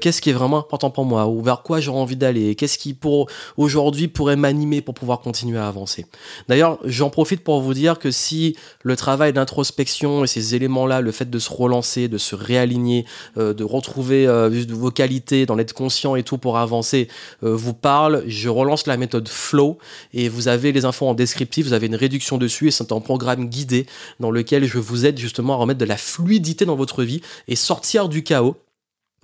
qu'est-ce 0.01 0.21
qui 0.21 0.31
est 0.31 0.35
vraiment 0.35 0.59
important 0.59 0.91
pour 0.91 1.07
moi? 1.07 1.27
Ou 1.27 1.41
vers 1.43 1.63
quoi 1.63 1.81
j'aurais 1.81 2.01
envie 2.01 2.17
d'aller? 2.17 2.55
Qu'est-ce 2.57 2.79
qui 2.79 2.93
pour 2.93 3.29
aujourd'hui 3.57 4.09
pourrait 4.09 4.37
m'animer 4.37 4.83
pour 4.83 4.95
pouvoir 4.95 5.21
continuer 5.21 5.59
à 5.59 5.67
avancer? 5.69 6.07
D'ailleurs, 6.49 6.79
j'en 6.85 7.11
profite 7.11 7.38
pour 7.39 7.61
vous 7.61 7.75
dire 7.75 7.99
que 7.99 8.11
si 8.11 8.57
le 8.83 8.97
travail 8.97 9.33
d'introspection 9.33 10.25
et 10.25 10.27
ces 10.27 10.55
éléments-là, 10.55 11.01
le 11.01 11.13
fait 11.13 11.29
de 11.29 11.39
se 11.39 11.51
relancer, 11.51 12.09
de 12.09 12.19
se 12.19 12.35
réaligner, 12.35 13.05
euh, 13.37 13.55
de 13.55 13.65
retrouver 13.65 14.27
euh, 14.27 14.51
vos 14.69 14.91
qualités, 14.91 15.47
d'en 15.47 15.59
être 15.59 15.73
conscient 15.73 16.17
et 16.17 16.23
tout 16.23 16.39
pour 16.39 16.59
avancer, 16.59 17.09
euh, 17.43 17.55
vous 17.55 17.75
parle, 17.75 18.25
je 18.27 18.49
relance 18.49 18.87
la 18.87 18.97
méthode 18.97 19.29
Flow 19.29 19.79
et 20.13 20.29
vous 20.29 20.49
avez 20.49 20.73
les 20.73 20.85
infos 20.85 21.07
en 21.07 21.15
descriptif, 21.15 21.67
vous 21.67 21.73
avez 21.73 21.87
une 21.87 21.97
réduction 21.97 22.39
dessus 22.39 22.69
et 22.69 22.71
c'est 22.71 22.93
un 22.93 23.01
programme 23.01 23.49
guidé 23.49 23.87
dans 24.21 24.31
lequel 24.31 24.65
je 24.65 24.79
vous 24.79 25.07
aide 25.07 25.19
justement 25.19 25.55
à 25.55 25.57
remettre 25.57 25.81
de 25.81 25.85
la 25.85 25.97
fluidité 25.97 26.65
dans 26.65 26.77
votre 26.77 27.03
vie 27.03 27.21
et 27.49 27.57
sortir 27.57 28.09
du 28.09 28.23
chaos 28.23 28.57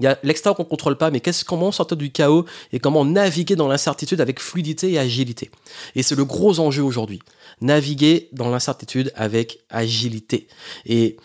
il 0.01 0.05
y 0.05 0.07
a 0.09 0.19
l'extérieur 0.25 0.57
qu'on 0.57 0.65
contrôle 0.65 0.97
pas, 0.97 1.11
mais 1.11 1.21
qu'est-ce 1.21 1.45
comment 1.45 1.71
sortir 1.71 1.97
du 1.97 2.11
chaos 2.11 2.45
et 2.73 2.81
comment 2.81 3.05
naviguer 3.05 3.55
dans 3.55 3.69
l'incertitude 3.69 4.21
avec 4.21 4.41
fluidité 4.41 4.91
et 4.91 4.99
agilité. 4.99 5.51
Et 5.95 6.03
c'est 6.03 6.17
le 6.17 6.25
gros 6.25 6.59
enjeu 6.59 6.83
aujourd'hui. 6.83 7.21
Naviguer 7.61 8.29
dans 8.33 8.51
l'incertitude 8.51 9.13
avec 9.15 9.61
agilité. 9.71 10.49
Et 10.87 11.17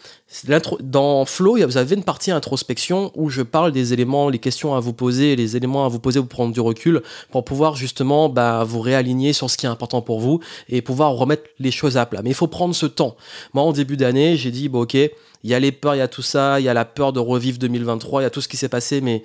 dans 0.81 1.25
Flow, 1.25 1.57
vous 1.65 1.77
avez 1.77 1.95
une 1.95 2.03
partie 2.03 2.29
introspection 2.29 3.11
où 3.15 3.29
je 3.29 3.41
parle 3.41 3.71
des 3.71 3.93
éléments, 3.93 4.29
les 4.29 4.37
questions 4.37 4.75
à 4.75 4.79
vous 4.79 4.93
poser, 4.93 5.35
les 5.35 5.57
éléments 5.57 5.85
à 5.85 5.89
vous 5.89 5.99
poser, 5.99 6.19
vous 6.19 6.27
prendre 6.27 6.53
du 6.53 6.59
recul 6.59 7.01
pour 7.31 7.43
pouvoir 7.43 7.75
justement 7.75 8.29
bah, 8.29 8.63
vous 8.63 8.79
réaligner 8.79 9.33
sur 9.33 9.49
ce 9.49 9.57
qui 9.57 9.65
est 9.65 9.69
important 9.69 10.01
pour 10.01 10.19
vous 10.19 10.39
et 10.67 10.81
pouvoir 10.81 11.13
remettre 11.13 11.43
les 11.57 11.71
choses 11.71 11.97
à 11.97 12.05
plat. 12.05 12.21
Mais 12.21 12.29
il 12.29 12.35
faut 12.35 12.47
prendre 12.47 12.75
ce 12.75 12.85
temps. 12.85 13.15
Moi, 13.53 13.63
en 13.63 13.71
début 13.71 13.97
d'année, 13.97 14.37
j'ai 14.37 14.51
dit, 14.51 14.69
bon, 14.69 14.81
ok, 14.81 14.93
il 14.93 15.09
y 15.43 15.53
a 15.55 15.59
les 15.59 15.71
peurs, 15.71 15.95
il 15.95 15.99
y 15.99 16.01
a 16.01 16.07
tout 16.07 16.21
ça, 16.21 16.59
il 16.59 16.63
y 16.63 16.69
a 16.69 16.73
la 16.75 16.85
peur 16.85 17.11
de 17.11 17.19
revivre 17.19 17.57
2023, 17.57 18.21
il 18.21 18.23
y 18.25 18.27
a 18.27 18.29
tout 18.29 18.41
ce 18.41 18.47
qui 18.47 18.57
s'est 18.57 18.69
passé, 18.69 19.01
mais 19.01 19.23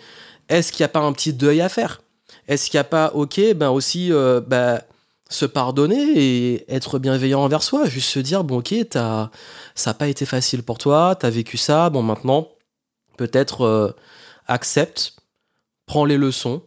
est-ce 0.48 0.72
qu'il 0.72 0.82
n'y 0.82 0.86
a 0.86 0.88
pas 0.88 1.00
un 1.00 1.12
petit 1.12 1.34
deuil 1.34 1.60
à 1.60 1.68
faire? 1.68 2.02
Est-ce 2.48 2.70
qu'il 2.70 2.78
n'y 2.78 2.82
a 2.82 2.84
pas, 2.84 3.12
ok, 3.14 3.40
ben 3.56 3.70
aussi, 3.70 4.10
euh, 4.10 4.40
ben, 4.40 4.80
se 5.30 5.46
pardonner 5.46 6.12
et 6.16 6.74
être 6.74 6.98
bienveillant 6.98 7.42
envers 7.42 7.62
soi, 7.62 7.86
juste 7.88 8.10
se 8.10 8.18
dire, 8.18 8.44
bon, 8.44 8.58
ok, 8.58 8.74
ça 8.92 9.30
n'a 9.86 9.94
pas 9.94 10.08
été 10.08 10.26
facile 10.26 10.62
pour 10.62 10.78
toi, 10.78 11.16
tu 11.18 11.26
as 11.26 11.30
vécu 11.30 11.56
ça, 11.56 11.90
bon, 11.90 12.02
maintenant, 12.02 12.48
peut-être 13.16 13.62
euh, 13.62 13.92
accepte, 14.46 15.16
prends 15.86 16.04
les 16.04 16.18
leçons, 16.18 16.62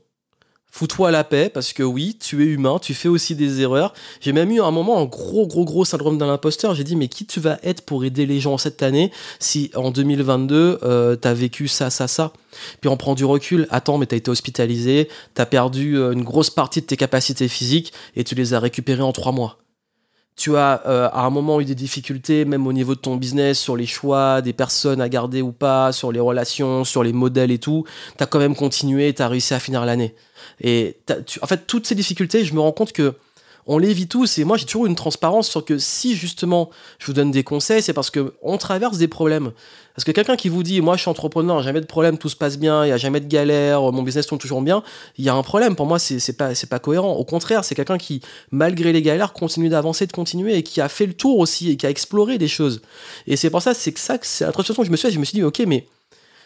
fous-toi 0.78 1.10
la 1.10 1.24
paix 1.24 1.50
parce 1.52 1.74
que 1.74 1.82
oui, 1.82 2.18
tu 2.20 2.44
es 2.44 2.46
humain, 2.46 2.78
tu 2.80 2.94
fais 2.94 3.10
aussi 3.10 3.36
des 3.36 3.62
erreurs. 3.62 3.96
J'ai 4.22 4.32
même 4.32 4.52
eu 4.52 4.62
un 4.62 4.70
moment 4.70 5.02
un 5.02 5.06
gros 5.06 5.48
gros 5.48 5.66
gros 5.66 5.86
syndrome 5.86 6.20
de 6.20 6.26
l'imposteur. 6.26 6.76
J'ai 6.76 6.84
dit 6.84 6.96
mais 6.96 7.08
qui 7.08 7.26
tu 7.26 7.40
vas 7.40 7.58
être 7.64 7.82
pour 7.82 8.06
aider 8.06 8.28
les 8.28 8.40
gens 8.40 8.60
cette 8.60 8.84
année 8.84 9.12
si 9.40 9.72
en 9.74 9.90
2022 9.90 10.80
euh, 10.84 11.16
t'as 11.16 11.34
vécu 11.34 11.68
ça 11.68 11.90
ça 11.90 12.08
ça? 12.08 12.32
Puis 12.80 12.90
on 12.90 12.98
prend 12.98 13.16
du 13.16 13.26
recul. 13.26 13.66
Attends 13.72 13.98
mais 13.98 14.06
t'as 14.06 14.18
été 14.18 14.30
hospitalisé, 14.30 15.10
t'as 15.34 15.48
perdu 15.48 15.98
euh, 15.98 16.12
une 16.12 16.24
grosse 16.24 16.52
partie 16.52 16.82
de 16.82 16.86
tes 16.86 16.98
capacités 16.98 17.48
physiques 17.48 17.92
et 18.16 18.24
tu 18.24 18.36
les 18.36 18.54
as 18.54 18.60
récupérées 18.60 19.02
en 19.02 19.14
trois 19.14 19.32
mois 19.32 19.58
tu 20.38 20.56
as 20.56 20.84
euh, 20.86 21.10
à 21.12 21.22
un 21.22 21.30
moment 21.32 21.60
eu 21.60 21.66
des 21.66 21.76
difficultés, 21.76 22.46
même 22.46 22.68
au 22.68 22.74
niveau 22.74 22.94
de 22.94 23.00
ton 23.00 23.16
business, 23.16 23.60
sur 23.60 23.76
les 23.76 23.88
choix 23.88 24.42
des 24.42 24.54
personnes 24.54 25.02
à 25.02 25.10
garder 25.10 25.42
ou 25.42 25.52
pas, 25.52 25.92
sur 25.92 26.12
les 26.12 26.20
relations, 26.20 26.84
sur 26.84 27.04
les 27.04 27.12
modèles 27.12 27.50
et 27.50 27.58
tout, 27.58 27.86
tu 28.16 28.24
as 28.24 28.28
quand 28.28 28.38
même 28.38 28.56
continué, 28.56 29.14
tu 29.14 29.22
as 29.24 29.28
réussi 29.28 29.56
à 29.56 29.60
finir 29.60 29.84
l'année. 29.84 30.14
Et 30.62 30.98
en 31.42 31.48
fait, 31.48 31.66
toutes 31.66 31.88
ces 31.88 31.96
difficultés, 31.96 32.46
je 32.46 32.54
me 32.54 32.60
rends 32.60 32.72
compte 32.72 32.94
que 32.94 33.16
on 33.68 33.78
les 33.78 33.94
vit 33.94 34.08
tous. 34.08 34.38
Et 34.38 34.44
moi, 34.44 34.58
j'ai 34.58 34.66
toujours 34.66 34.86
une 34.86 34.96
transparence 34.96 35.50
sur 35.50 35.64
que 35.64 35.78
si 35.78 36.16
justement 36.16 36.70
je 37.00 37.06
vous 37.08 37.14
donne 37.14 37.32
des 37.32 37.44
conseils, 37.44 37.82
c'est 37.82 37.94
parce 37.94 38.10
que 38.10 38.34
on 38.42 38.58
traverse 38.58 38.98
des 38.98 39.08
problèmes. 39.08 39.52
Parce 39.94 40.06
que 40.06 40.12
quelqu'un 40.12 40.36
qui 40.36 40.48
vous 40.48 40.62
dit, 40.62 40.80
moi, 40.80 40.96
je 40.96 41.02
suis 41.02 41.10
entrepreneur, 41.10 41.62
jamais 41.64 41.82
de 41.82 41.88
problème, 41.88 42.20
tout 42.20 42.30
se 42.30 42.36
passe 42.36 42.60
bien, 42.60 42.86
il 42.86 42.90
y 42.90 42.92
a 42.92 42.98
jamais 42.98 43.20
de 43.20 43.26
galère, 43.26 43.82
mon 43.92 44.04
business 44.04 44.28
tourne 44.28 44.40
toujours 44.40 44.62
bien, 44.62 44.84
il 45.18 45.26
y 45.26 45.30
a 45.30 45.34
un 45.34 45.42
problème. 45.42 45.76
Pour 45.76 45.88
moi, 45.88 45.98
c'est 45.98 46.38
pas 46.38 46.52
pas 46.70 46.80
cohérent. 46.80 47.14
Au 47.14 47.26
contraire, 47.26 47.66
c'est 47.66 47.74
quelqu'un 47.74 47.98
qui, 47.98 48.22
malgré 48.52 48.94
les 48.94 49.02
galères, 49.02 49.34
continue 49.34 49.70
d'avancer, 49.70 50.06
de 50.06 50.12
continuer 50.12 50.56
et 50.56 50.64
qui 50.64 50.82
a 50.82 50.90
fait 50.90 51.08
le 51.08 51.14
tour 51.14 51.40
aussi 51.40 51.72
et 51.72 51.78
qui 51.78 51.86
a 51.88 51.90
exploré 51.90 52.38
des 52.38 52.48
choses. 52.48 52.82
Et 53.26 53.36
c'est 53.36 53.50
pour 53.50 53.62
ça, 53.62 53.74
c'est 53.74 53.92
que 53.92 54.00
ça, 54.00 54.18
c'est 54.22 54.46
la 54.46 54.52
que 54.52 54.64
je 54.64 54.92
me 54.92 54.98
suis, 54.98 55.12
je 55.12 55.20
me 55.20 55.26
suis 55.26 55.36
dit, 55.36 55.44
ok, 55.44 55.64
mais 55.66 55.88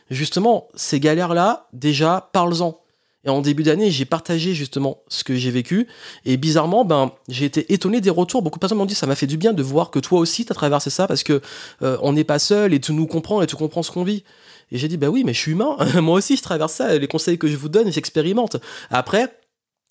justement, 0.09 0.69
ces 0.75 0.99
galères-là, 0.99 1.67
déjà, 1.73 2.29
parle-en. 2.31 2.79
Et 3.23 3.29
en 3.29 3.41
début 3.41 3.63
d'année, 3.63 3.91
j'ai 3.91 4.05
partagé 4.05 4.53
justement 4.53 5.03
ce 5.07 5.23
que 5.23 5.35
j'ai 5.35 5.51
vécu. 5.51 5.87
Et 6.25 6.37
bizarrement, 6.37 6.85
ben, 6.85 7.11
j'ai 7.27 7.45
été 7.45 7.71
étonné 7.71 8.01
des 8.01 8.09
retours. 8.09 8.41
Beaucoup 8.41 8.57
de 8.57 8.61
personnes 8.61 8.79
m'ont 8.79 8.85
dit 8.85 8.95
ça 8.95 9.05
m'a 9.05 9.15
fait 9.15 9.27
du 9.27 9.37
bien 9.37 9.53
de 9.53 9.61
voir 9.61 9.91
que 9.91 9.99
toi 9.99 10.19
aussi, 10.19 10.45
tu 10.45 10.51
as 10.51 10.55
traversé 10.55 10.89
ça 10.89 11.07
parce 11.07 11.23
que 11.23 11.41
euh, 11.83 11.97
on 12.01 12.13
n'est 12.13 12.23
pas 12.23 12.39
seul 12.39 12.73
et 12.73 12.79
tu 12.79 12.93
nous 12.93 13.05
comprends 13.05 13.41
et 13.41 13.47
tu 13.47 13.55
comprends 13.55 13.83
ce 13.83 13.91
qu'on 13.91 14.03
vit. 14.03 14.23
Et 14.71 14.77
j'ai 14.77 14.87
dit 14.87 14.97
bah 14.97 15.09
oui, 15.09 15.23
mais 15.23 15.33
je 15.33 15.39
suis 15.39 15.51
humain. 15.51 15.77
Moi 16.01 16.15
aussi, 16.15 16.35
je 16.35 16.41
traverse 16.41 16.73
ça. 16.73 16.97
Les 16.97 17.07
conseils 17.07 17.37
que 17.37 17.47
je 17.47 17.57
vous 17.57 17.69
donne, 17.69 17.91
j'expérimente. 17.91 18.57
Après, 18.89 19.37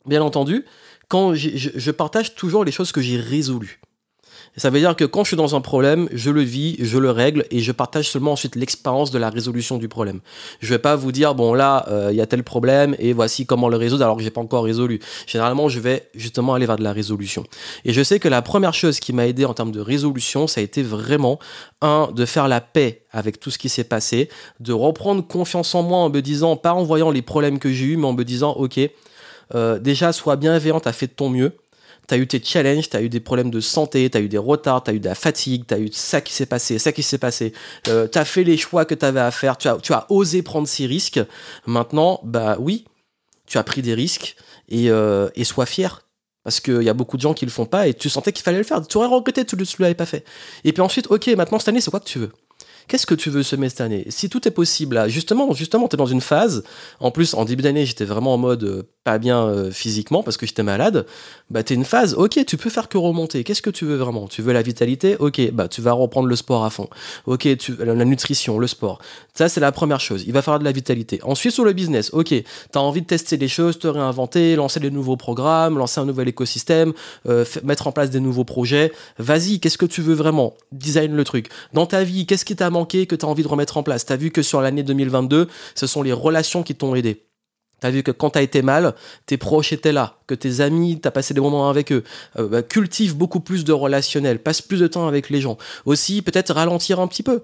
bien 0.06 0.22
entendu, 0.22 0.64
quand 1.08 1.34
je 1.34 1.90
partage 1.90 2.34
toujours 2.34 2.64
les 2.64 2.72
choses 2.72 2.90
que 2.92 3.00
j'ai 3.00 3.16
résolues. 3.16 3.80
Ça 4.56 4.68
veut 4.70 4.80
dire 4.80 4.96
que 4.96 5.04
quand 5.04 5.22
je 5.24 5.28
suis 5.28 5.36
dans 5.36 5.54
un 5.54 5.60
problème, 5.60 6.08
je 6.12 6.30
le 6.30 6.42
vis, 6.42 6.76
je 6.80 6.98
le 6.98 7.10
règle 7.10 7.44
et 7.50 7.60
je 7.60 7.72
partage 7.72 8.10
seulement 8.10 8.32
ensuite 8.32 8.56
l'expérience 8.56 9.10
de 9.10 9.18
la 9.18 9.30
résolution 9.30 9.78
du 9.78 9.88
problème. 9.88 10.20
Je 10.60 10.68
vais 10.74 10.78
pas 10.78 10.96
vous 10.96 11.12
dire 11.12 11.34
bon 11.34 11.54
là 11.54 11.86
euh, 11.88 12.08
il 12.10 12.16
y 12.16 12.20
a 12.20 12.26
tel 12.26 12.42
problème 12.42 12.96
et 12.98 13.12
voici 13.12 13.46
comment 13.46 13.68
le 13.68 13.76
résoudre 13.76 14.04
alors 14.04 14.16
que 14.16 14.22
j'ai 14.22 14.30
pas 14.30 14.40
encore 14.40 14.64
résolu. 14.64 15.00
Généralement, 15.26 15.68
je 15.68 15.78
vais 15.80 16.08
justement 16.14 16.54
aller 16.54 16.66
vers 16.66 16.76
de 16.76 16.82
la 16.82 16.92
résolution. 16.92 17.44
Et 17.84 17.92
je 17.92 18.02
sais 18.02 18.18
que 18.18 18.28
la 18.28 18.42
première 18.42 18.74
chose 18.74 18.98
qui 18.98 19.12
m'a 19.12 19.26
aidé 19.26 19.44
en 19.44 19.54
termes 19.54 19.72
de 19.72 19.80
résolution, 19.80 20.46
ça 20.46 20.60
a 20.60 20.64
été 20.64 20.82
vraiment 20.82 21.38
un 21.80 22.10
de 22.14 22.24
faire 22.26 22.48
la 22.48 22.60
paix 22.60 23.04
avec 23.12 23.40
tout 23.40 23.50
ce 23.50 23.58
qui 23.58 23.68
s'est 23.68 23.84
passé, 23.84 24.28
de 24.58 24.72
reprendre 24.72 25.26
confiance 25.26 25.74
en 25.74 25.82
moi 25.82 25.98
en 25.98 26.10
me 26.10 26.20
disant 26.20 26.56
pas 26.56 26.74
en 26.74 26.82
voyant 26.82 27.10
les 27.10 27.22
problèmes 27.22 27.58
que 27.58 27.72
j'ai 27.72 27.86
eu 27.86 27.96
mais 27.96 28.06
en 28.06 28.12
me 28.12 28.24
disant 28.24 28.52
OK, 28.52 28.78
Euh, 29.54 29.78
déjà, 29.78 30.12
sois 30.12 30.36
bienveillant, 30.36 30.80
t'as 30.80 30.92
fait 30.92 31.08
de 31.08 31.12
ton 31.12 31.28
mieux. 31.28 31.52
T'as 32.10 32.18
eu 32.18 32.26
tes 32.26 32.42
challenges, 32.42 32.88
t'as 32.88 33.02
eu 33.02 33.08
des 33.08 33.20
problèmes 33.20 33.52
de 33.52 33.60
santé, 33.60 34.10
t'as 34.10 34.20
eu 34.20 34.28
des 34.28 34.36
retards, 34.36 34.82
t'as 34.82 34.94
eu 34.94 34.98
de 34.98 35.04
la 35.04 35.14
fatigue, 35.14 35.62
t'as 35.64 35.78
eu 35.78 35.90
ça 35.92 36.20
qui 36.20 36.32
s'est 36.32 36.44
passé, 36.44 36.80
ça 36.80 36.90
qui 36.90 37.04
s'est 37.04 37.18
passé. 37.18 37.52
Euh, 37.86 38.08
t'as 38.08 38.24
fait 38.24 38.42
les 38.42 38.56
choix 38.56 38.84
que 38.84 38.96
t'avais 38.96 39.20
à 39.20 39.30
faire, 39.30 39.56
tu 39.56 39.68
as, 39.68 39.76
tu 39.76 39.92
as 39.92 40.10
osé 40.10 40.42
prendre 40.42 40.66
ces 40.66 40.86
risques. 40.86 41.20
Maintenant, 41.66 42.18
bah 42.24 42.56
oui, 42.58 42.84
tu 43.46 43.58
as 43.58 43.62
pris 43.62 43.80
des 43.80 43.94
risques 43.94 44.34
et, 44.68 44.90
euh, 44.90 45.28
et 45.36 45.44
sois 45.44 45.66
fier. 45.66 46.04
Parce 46.42 46.58
qu'il 46.58 46.82
y 46.82 46.88
a 46.88 46.94
beaucoup 46.94 47.16
de 47.16 47.22
gens 47.22 47.32
qui 47.32 47.44
le 47.44 47.52
font 47.52 47.66
pas 47.66 47.86
et 47.86 47.94
tu 47.94 48.10
sentais 48.10 48.32
qu'il 48.32 48.42
fallait 48.42 48.58
le 48.58 48.64
faire. 48.64 48.84
Tu 48.84 48.96
aurais 48.96 49.06
regretté 49.06 49.44
tu 49.44 49.54
ne 49.54 49.64
l'avais 49.78 49.94
pas 49.94 50.04
fait. 50.04 50.24
Et 50.64 50.72
puis 50.72 50.82
ensuite, 50.82 51.06
ok, 51.12 51.28
maintenant 51.36 51.60
cette 51.60 51.68
année, 51.68 51.80
c'est 51.80 51.92
quoi 51.92 52.00
que 52.00 52.08
tu 52.08 52.18
veux? 52.18 52.32
Qu'est-ce 52.88 53.06
que 53.06 53.14
tu 53.14 53.30
veux 53.30 53.42
semer 53.42 53.68
cette 53.68 53.80
année? 53.80 54.04
Si 54.08 54.28
tout 54.28 54.46
est 54.48 54.50
possible, 54.50 54.96
là, 54.96 55.08
justement, 55.08 55.52
justement, 55.54 55.88
tu 55.88 55.96
es 55.96 55.98
dans 55.98 56.06
une 56.06 56.20
phase. 56.20 56.64
En 56.98 57.10
plus, 57.10 57.34
en 57.34 57.44
début 57.44 57.62
d'année, 57.62 57.86
j'étais 57.86 58.04
vraiment 58.04 58.34
en 58.34 58.38
mode 58.38 58.64
euh, 58.64 58.82
pas 59.04 59.18
bien 59.18 59.44
euh, 59.44 59.70
physiquement 59.70 60.22
parce 60.22 60.36
que 60.36 60.46
j'étais 60.46 60.62
malade. 60.62 61.06
Bah, 61.50 61.62
tu 61.62 61.72
es 61.72 61.76
une 61.76 61.84
phase, 61.84 62.14
ok, 62.14 62.44
tu 62.46 62.56
peux 62.56 62.68
faire 62.68 62.88
que 62.88 62.98
remonter. 62.98 63.44
Qu'est-ce 63.44 63.62
que 63.62 63.70
tu 63.70 63.84
veux 63.84 63.96
vraiment? 63.96 64.28
Tu 64.28 64.42
veux 64.42 64.52
la 64.52 64.62
vitalité? 64.62 65.16
Ok, 65.18 65.40
bah, 65.52 65.68
tu 65.68 65.80
vas 65.80 65.92
reprendre 65.92 66.28
le 66.28 66.36
sport 66.36 66.64
à 66.64 66.70
fond. 66.70 66.88
Ok, 67.26 67.48
tu, 67.58 67.76
la, 67.78 67.94
nutrition, 68.04 68.58
le 68.58 68.66
sport. 68.66 69.00
Ça, 69.34 69.48
c'est 69.48 69.60
la 69.60 69.72
première 69.72 70.00
chose. 70.00 70.24
Il 70.26 70.32
va 70.32 70.42
falloir 70.42 70.58
de 70.58 70.64
la 70.64 70.72
vitalité. 70.72 71.20
Ensuite, 71.22 71.52
sur 71.52 71.64
le 71.64 71.72
business, 71.72 72.10
ok, 72.12 72.28
tu 72.28 72.44
as 72.74 72.80
envie 72.80 73.02
de 73.02 73.06
tester 73.06 73.36
des 73.36 73.48
choses, 73.48 73.78
te 73.78 73.86
réinventer, 73.86 74.56
lancer 74.56 74.80
des 74.80 74.90
nouveaux 74.90 75.16
programmes, 75.16 75.78
lancer 75.78 76.00
un 76.00 76.06
nouvel 76.06 76.28
écosystème, 76.28 76.92
euh, 77.28 77.44
mettre 77.64 77.86
en 77.86 77.92
place 77.92 78.10
des 78.10 78.20
nouveaux 78.20 78.44
projets. 78.44 78.92
Vas-y, 79.18 79.60
qu'est-ce 79.60 79.78
que 79.78 79.86
tu 79.86 80.02
veux 80.02 80.14
vraiment? 80.14 80.54
Design 80.72 81.14
le 81.14 81.24
truc. 81.24 81.48
Dans 81.72 81.86
ta 81.86 82.04
vie, 82.04 82.26
qu'est-ce 82.26 82.44
qui 82.44 82.56
t'a 82.56 82.68
manqué? 82.70 82.79
Que 82.84 83.14
tu 83.14 83.24
as 83.24 83.28
envie 83.28 83.42
de 83.42 83.48
remettre 83.48 83.76
en 83.76 83.82
place. 83.82 84.06
Tu 84.06 84.12
as 84.12 84.16
vu 84.16 84.30
que 84.30 84.42
sur 84.42 84.60
l'année 84.60 84.82
2022, 84.82 85.48
ce 85.74 85.86
sont 85.86 86.02
les 86.02 86.12
relations 86.12 86.62
qui 86.62 86.74
t'ont 86.74 86.94
aidé. 86.94 87.26
Tu 87.80 87.86
as 87.86 87.90
vu 87.90 88.02
que 88.02 88.10
quand 88.10 88.30
tu 88.30 88.38
as 88.38 88.42
été 88.42 88.62
mal, 88.62 88.94
tes 89.26 89.38
proches 89.38 89.72
étaient 89.72 89.92
là, 89.92 90.18
que 90.26 90.34
tes 90.34 90.60
amis, 90.60 91.00
tu 91.00 91.08
as 91.08 91.10
passé 91.10 91.34
des 91.34 91.40
moments 91.40 91.70
avec 91.70 91.92
eux. 91.92 92.04
Euh, 92.38 92.48
bah, 92.48 92.62
cultive 92.62 93.16
beaucoup 93.16 93.40
plus 93.40 93.64
de 93.64 93.72
relationnel, 93.72 94.38
passe 94.38 94.60
plus 94.60 94.80
de 94.80 94.86
temps 94.86 95.08
avec 95.08 95.30
les 95.30 95.40
gens. 95.40 95.56
Aussi, 95.86 96.22
peut-être 96.22 96.52
ralentir 96.52 97.00
un 97.00 97.06
petit 97.06 97.22
peu, 97.22 97.42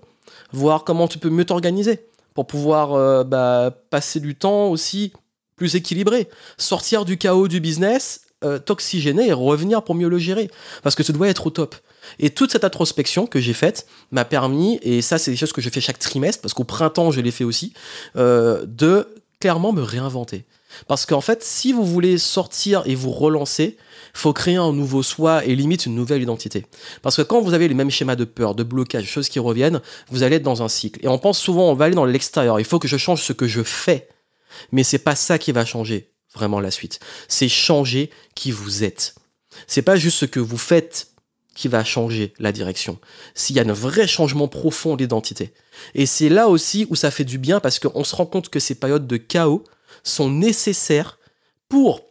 voir 0.52 0.85
comment 0.85 1.09
tu 1.09 1.19
peux 1.19 1.31
mieux 1.31 1.45
t'organiser 1.45 2.07
pour 2.35 2.47
pouvoir 2.47 2.93
euh, 2.93 3.25
bah, 3.25 3.75
passer 3.90 4.21
du 4.21 4.35
temps 4.35 4.69
aussi 4.69 5.12
plus 5.57 5.75
équilibré. 5.75 6.28
Sortir 6.59 7.07
du 7.07 7.16
chaos 7.16 7.49
du 7.49 7.61
business, 7.61 8.21
euh, 8.45 8.59
t'oxygéner 8.59 9.28
et 9.28 9.33
revenir 9.33 9.83
pour 9.83 9.95
mieux 9.95 10.09
le 10.09 10.19
gérer. 10.19 10.50
Parce 10.83 10.95
que 10.95 11.02
tu 11.02 11.12
dois 11.12 11.28
être 11.28 11.47
au 11.47 11.50
top. 11.50 11.75
Et 12.18 12.30
toute 12.30 12.52
cette 12.52 12.64
introspection 12.64 13.26
que 13.26 13.40
j'ai 13.40 13.52
faite 13.52 13.86
m'a 14.10 14.25
permis, 14.25 14.78
et 14.82 15.02
ça 15.02 15.18
c'est 15.18 15.30
des 15.30 15.36
choses 15.36 15.52
que 15.52 15.60
je 15.60 15.70
fais 15.70 15.80
chaque 15.80 15.98
trimestre, 15.98 16.42
parce 16.42 16.54
qu'au 16.54 16.64
printemps 16.64 17.10
je 17.10 17.20
l'ai 17.20 17.30
fait 17.30 17.44
aussi, 17.44 17.72
euh, 18.16 18.64
de 18.66 19.08
clairement 19.40 19.72
me 19.72 19.82
réinventer. 19.82 20.44
Parce 20.88 21.06
qu'en 21.06 21.20
fait, 21.20 21.42
si 21.42 21.72
vous 21.72 21.84
voulez 21.84 22.18
sortir 22.18 22.82
et 22.86 22.94
vous 22.94 23.10
relancer, 23.10 23.76
faut 24.12 24.32
créer 24.32 24.56
un 24.56 24.72
nouveau 24.72 25.02
soi 25.02 25.44
et 25.44 25.54
limite 25.54 25.86
une 25.86 25.94
nouvelle 25.94 26.22
identité. 26.22 26.66
Parce 27.02 27.16
que 27.16 27.22
quand 27.22 27.40
vous 27.40 27.54
avez 27.54 27.68
les 27.68 27.75
mêmes 27.75 27.90
schémas 27.90 28.16
de 28.16 28.25
peur, 28.25 28.54
de 28.54 28.62
blocage, 28.62 29.06
choses 29.06 29.28
qui 29.28 29.38
reviennent, 29.38 29.80
vous 30.10 30.22
allez 30.22 30.36
être 30.36 30.42
dans 30.42 30.62
un 30.62 30.68
cycle. 30.68 31.04
Et 31.04 31.08
on 31.08 31.18
pense 31.18 31.38
souvent, 31.38 31.70
on 31.70 31.75
va 31.75 31.86
aller 31.86 31.94
dans 31.94 32.04
l'extérieur. 32.04 32.58
Il 32.60 32.66
faut 32.66 32.78
que 32.78 32.88
je 32.88 32.96
change 32.96 33.22
ce 33.22 33.32
que 33.32 33.46
je 33.46 33.62
fais. 33.62 34.08
Mais 34.72 34.84
c'est 34.84 34.98
pas 34.98 35.14
ça 35.14 35.38
qui 35.38 35.52
va 35.52 35.64
changer 35.64 36.12
vraiment 36.34 36.60
la 36.60 36.70
suite. 36.70 37.00
C'est 37.28 37.48
changer 37.48 38.10
qui 38.34 38.50
vous 38.50 38.84
êtes. 38.84 39.14
C'est 39.66 39.82
pas 39.82 39.96
juste 39.96 40.18
ce 40.18 40.26
que 40.26 40.40
vous 40.40 40.58
faites 40.58 41.08
qui 41.56 41.66
va 41.66 41.82
changer 41.82 42.34
la 42.38 42.52
direction. 42.52 42.98
S'il 43.34 43.56
y 43.56 43.60
a 43.60 43.62
un 43.62 43.72
vrai 43.72 44.06
changement 44.06 44.46
profond 44.46 44.94
d'identité. 44.94 45.52
Et 45.94 46.06
c'est 46.06 46.28
là 46.28 46.48
aussi 46.48 46.86
où 46.90 46.94
ça 46.94 47.10
fait 47.10 47.25
du 47.25 47.38
bien 47.38 47.58
parce 47.58 47.80
qu'on 47.80 48.04
se 48.04 48.14
rend 48.14 48.26
compte 48.26 48.50
que 48.50 48.60
ces 48.60 48.76
périodes 48.76 49.08
de 49.08 49.16
chaos 49.16 49.64
sont 50.04 50.30
nécessaires 50.30 51.18
pour, 51.68 52.02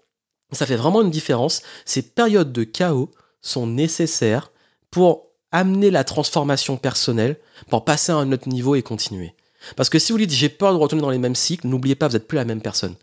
ça 0.51 0.65
fait 0.65 0.75
vraiment 0.75 1.01
une 1.01 1.11
différence, 1.11 1.61
ces 1.85 2.01
périodes 2.01 2.51
de 2.51 2.63
chaos 2.63 3.11
sont 3.41 3.67
nécessaires 3.67 4.51
pour 4.91 5.27
amener 5.51 5.91
la 5.91 6.03
transformation 6.03 6.75
personnelle, 6.75 7.37
pour 7.69 7.85
passer 7.85 8.11
à 8.11 8.15
un 8.15 8.31
autre 8.31 8.49
niveau 8.49 8.75
et 8.75 8.81
continuer. 8.81 9.35
Parce 9.75 9.89
que 9.89 9.99
si 9.99 10.11
vous 10.11 10.17
dites 10.17 10.31
j'ai 10.31 10.49
peur 10.49 10.73
de 10.73 10.77
retourner 10.77 11.01
dans 11.01 11.09
les 11.09 11.17
mêmes 11.17 11.35
cycles, 11.35 11.67
n'oubliez 11.67 11.95
pas, 11.95 12.07
vous 12.07 12.13
n'êtes 12.13 12.27
plus 12.27 12.35
la 12.35 12.45
même 12.45 12.61
personne. 12.61 12.95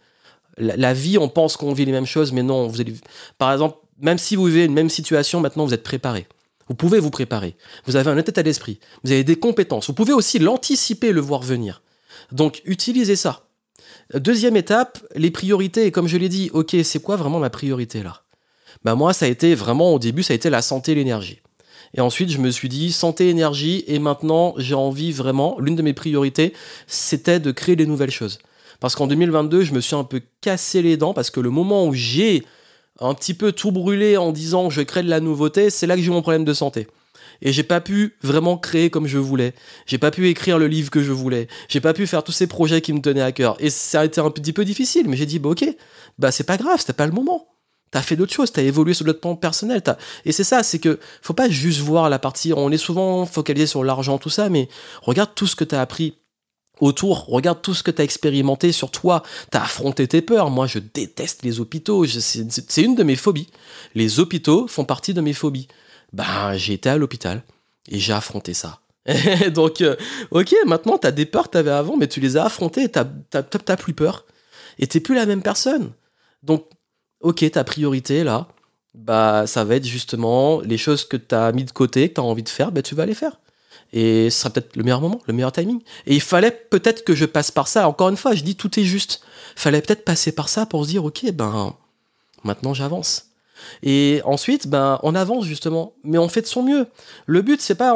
La, 0.59 0.93
vie, 0.93 1.17
on 1.17 1.31
pense 1.31 1.57
qu'on 1.57 1.73
vit 1.73 1.87
les 1.87 1.93
mêmes 1.93 2.05
choses, 2.05 2.31
mais 2.31 2.43
non, 2.43 2.67
vous 2.67 2.83
allez, 2.83 2.95
par 3.39 3.51
exemple, 3.53 3.79
même 4.01 4.19
si 4.19 4.37
vous 4.37 4.47
vivez 4.47 4.65
une 4.65 4.75
même 4.75 4.91
situation, 4.91 5.41
maintenant 5.41 5.67
vous 5.67 5.75
êtes 5.75 5.83
préparé. 5.83 6.27
Vous 6.69 6.75
pouvez 6.75 7.01
vous 7.01 7.11
préparer. 7.11 7.57
Vous 7.87 7.97
avez 7.97 8.11
un 8.11 8.19
état 8.19 8.43
d'esprit. 8.43 8.79
Vous 9.05 9.13
avez 9.13 9.25
des 9.25 9.37
compétences. 9.37 9.89
Vous 9.89 9.95
pouvez 9.95 10.13
aussi 10.13 10.39
l'anticiper, 10.39 11.13
le 11.13 11.21
voir 11.21 11.43
venir. 11.43 11.83
Donc, 12.31 12.63
utilisez 12.65 13.17
ça. 13.17 13.49
Deuxième 14.15 14.57
étape, 14.57 14.99
les 15.15 15.31
priorités. 15.31 15.87
Et 15.87 15.91
comme 15.91 16.09
je 16.09 16.17
l'ai 16.17 16.29
dit, 16.29 16.51
ok, 16.53 16.77
c'est 16.85 17.03
quoi 17.03 17.17
vraiment 17.17 17.41
ma 17.41 17.51
priorité 17.51 18.03
là? 18.03 18.23
Bah 18.85 18.95
moi, 18.95 19.13
ça 19.13 19.27
a 19.27 19.29
été 19.29 19.55
vraiment 19.55 19.95
au 19.95 19.99
début, 19.99 20.23
ça 20.23 20.33
a 20.33 20.37
été 20.37 20.51
la 20.51 20.63
santé 20.63 20.95
l'énergie. 20.95 21.41
Et 21.95 22.01
ensuite, 22.01 22.31
je 22.31 22.39
me 22.39 22.51
suis 22.51 22.69
dit 22.69 22.91
santé, 22.91 23.29
énergie. 23.29 23.85
Et 23.87 23.99
maintenant, 23.99 24.55
j'ai 24.57 24.75
envie 24.75 25.13
vraiment. 25.13 25.57
L'une 25.61 25.77
de 25.77 25.83
mes 25.83 25.93
priorités, 25.93 26.55
c'était 26.87 27.39
de 27.39 27.53
créer 27.53 27.77
des 27.77 27.87
nouvelles 27.87 28.11
choses. 28.11 28.39
Parce 28.81 28.97
qu'en 28.97 29.07
2022, 29.07 29.63
je 29.63 29.75
me 29.75 29.81
suis 29.81 29.95
un 29.95 30.05
peu 30.05 30.23
cassé 30.41 30.83
les 30.83 30.97
dents 30.97 31.15
parce 31.15 31.31
que 31.31 31.39
le 31.39 31.51
moment 31.51 31.87
où 31.87 31.95
j'ai 31.95 32.45
un 33.01 33.15
petit 33.15 33.35
peu 33.35 33.53
tout 33.53 33.73
brûlé 33.73 34.17
en 34.17 34.33
disant 34.33 34.71
je 34.71 34.83
crée 34.83 35.03
de 35.03 35.09
la 35.09 35.21
nouveauté, 35.21 35.71
c'est 35.71 35.87
là 35.87 35.97
que 35.97 36.03
j'ai 36.03 36.09
eu 36.09 36.11
mon 36.11 36.23
problème 36.23 36.45
de 36.45 36.55
santé. 36.55 36.87
Et 37.41 37.53
j'ai 37.53 37.65
pas 37.65 37.81
pu 37.81 38.17
vraiment 38.23 38.57
créer 38.57 38.89
comme 38.89 39.09
je 39.09 39.19
voulais. 39.19 39.55
J'ai 39.87 39.99
pas 39.99 40.13
pu 40.13 40.29
écrire 40.29 40.59
le 40.59 40.69
livre 40.69 40.91
que 40.91 41.03
je 41.03 41.11
voulais. 41.11 41.49
J'ai 41.69 41.81
pas 41.81 41.93
pu 41.93 42.07
faire 42.07 42.23
tous 42.23 42.33
ces 42.33 42.47
projets 42.47 42.81
qui 42.81 42.93
me 42.93 43.01
tenaient 43.01 43.23
à 43.23 43.33
cœur. 43.33 43.57
Et 43.59 43.69
ça 43.69 44.01
a 44.01 44.05
été 44.05 44.21
un 44.21 44.31
petit 44.31 44.53
peu 44.53 44.65
difficile, 44.65 45.09
mais 45.09 45.17
j'ai 45.17 45.27
dit, 45.27 45.41
bah, 45.41 45.51
ok, 45.51 45.65
bah 46.19 46.31
c'est 46.31 46.45
pas 46.45 46.57
grave, 46.57 46.79
c'était 46.79 46.93
pas 46.93 47.07
le 47.07 47.13
moment. 47.13 47.49
T'as 47.91 48.01
fait 48.01 48.17
d'autres 48.17 48.33
choses, 48.33 48.53
t'as 48.53 48.63
évolué 48.63 48.95
sur 48.95 49.05
d'autres 49.05 49.21
plans 49.21 49.37
personnels. 49.37 49.83
Et 50.25 50.33
c'est 50.33 50.45
ça, 50.45 50.63
c'est 50.63 50.79
que 50.79 50.99
faut 51.21 51.35
pas 51.35 51.51
juste 51.51 51.81
voir 51.81 52.09
la 52.09 52.19
partie. 52.19 52.53
On 52.55 52.71
est 52.71 52.79
souvent 52.79 53.27
focalisé 53.27 53.67
sur 53.67 53.85
l'argent, 53.85 54.19
tout 54.19 54.31
ça, 54.31 54.49
mais 54.49 54.69
regarde 55.03 55.31
tout 55.35 55.47
ce 55.47 55.57
que 55.57 55.65
t'as 55.65 55.81
appris 55.81 56.15
autour, 56.81 57.27
regarde 57.27 57.63
tout 57.63 57.75
ce 57.75 57.83
que 57.83 57.91
tu 57.91 58.01
as 58.01 58.05
expérimenté 58.05 58.73
sur 58.73 58.91
toi, 58.91 59.23
tu 59.51 59.59
as 59.59 59.63
affronté 59.63 60.09
tes 60.09 60.23
peurs. 60.23 60.51
Moi, 60.51 60.67
je 60.67 60.79
déteste 60.79 61.43
les 61.43 61.61
hôpitaux, 61.61 62.07
c'est 62.07 62.83
une 62.83 62.95
de 62.95 63.03
mes 63.03 63.17
phobies. 63.17 63.49
Les 63.95 64.21
hôpitaux 64.21 64.67
font 64.67 64.85
partie 64.85 65.15
de 65.15 65.21
mes 65.21 65.33
phobies. 65.33 65.69
Ben, 66.13 66.57
j'ai 66.57 66.75
été 66.75 66.89
à 66.89 66.97
l'hôpital 66.97 67.43
et 67.89 67.99
j'ai 67.99 68.13
affronté 68.13 68.55
ça. 68.55 68.81
Donc, 69.55 69.81
euh, 69.81 69.97
ok, 70.31 70.55
maintenant, 70.67 70.99
tu 70.99 71.07
as 71.07 71.13
des 71.13 71.27
peurs 71.27 71.47
que 71.47 71.53
tu 71.53 71.59
avais 71.59 71.71
avant, 71.71 71.97
mais 71.97 72.09
tu 72.09 72.21
les 72.21 72.37
as 72.37 72.45
affrontées, 72.45 72.91
tu 72.91 72.99
n'as 72.99 73.77
plus 73.77 73.95
peur. 73.95 74.25
Et 74.79 74.87
tu 74.87 75.01
plus 75.01 75.15
la 75.15 75.27
même 75.27 75.43
personne. 75.43 75.93
Donc, 76.43 76.67
ok, 77.21 77.51
ta 77.51 77.65
priorité, 77.65 78.25
là, 78.25 78.49
bah, 78.95 79.47
ça 79.47 79.65
va 79.65 79.77
être 79.77 79.87
justement 79.87 80.61
les 80.61 80.79
choses 80.79 81.05
que 81.05 81.17
tu 81.17 81.35
as 81.35 81.53
mis 81.53 81.65
de 81.65 81.71
côté, 81.71 82.09
que 82.09 82.15
tu 82.15 82.21
as 82.21 82.25
envie 82.25 82.43
de 82.43 82.49
faire, 82.49 82.73
bah, 82.73 82.83
tu 82.83 82.95
vas 82.95 83.07
les 83.07 83.15
faire. 83.15 83.39
Et 83.93 84.31
ce 84.31 84.41
sera 84.41 84.51
peut-être 84.51 84.77
le 84.77 84.83
meilleur 84.83 85.01
moment, 85.01 85.21
le 85.27 85.35
meilleur 85.35 85.53
timing. 85.53 85.81
Et 86.07 86.15
il 86.15 86.21
fallait 86.21 86.51
peut-être 86.51 87.05
que 87.05 87.15
je 87.15 87.25
passe 87.25 87.51
par 87.51 87.69
ça. 87.69 87.89
Encore 87.89 88.09
une 88.09 88.17
fois, 88.17 88.35
je 88.35 88.43
dis 88.43 88.57
tout 88.57 88.79
est 88.79 88.85
juste. 88.85 89.23
Il 89.57 89.61
fallait 89.61 89.83
peut-être 89.83 90.05
passer 90.05 90.33
par 90.33 90.49
ça 90.49 90.67
pour 90.67 90.85
se 90.85 90.91
dire, 90.91 91.05
ok, 91.05 91.31
ben, 91.33 91.75
maintenant 92.45 92.75
j'avance. 92.75 93.27
Et 93.83 94.21
ensuite, 94.25 94.67
ben, 94.67 94.99
on 95.03 95.15
avance 95.15 95.45
justement, 95.45 95.95
mais 96.05 96.19
on 96.19 96.29
fait 96.29 96.43
de 96.43 96.47
son 96.47 96.63
mieux. 96.63 96.87
Le 97.27 97.43
but, 97.43 97.61
c'est 97.61 97.75
pas 97.75 97.95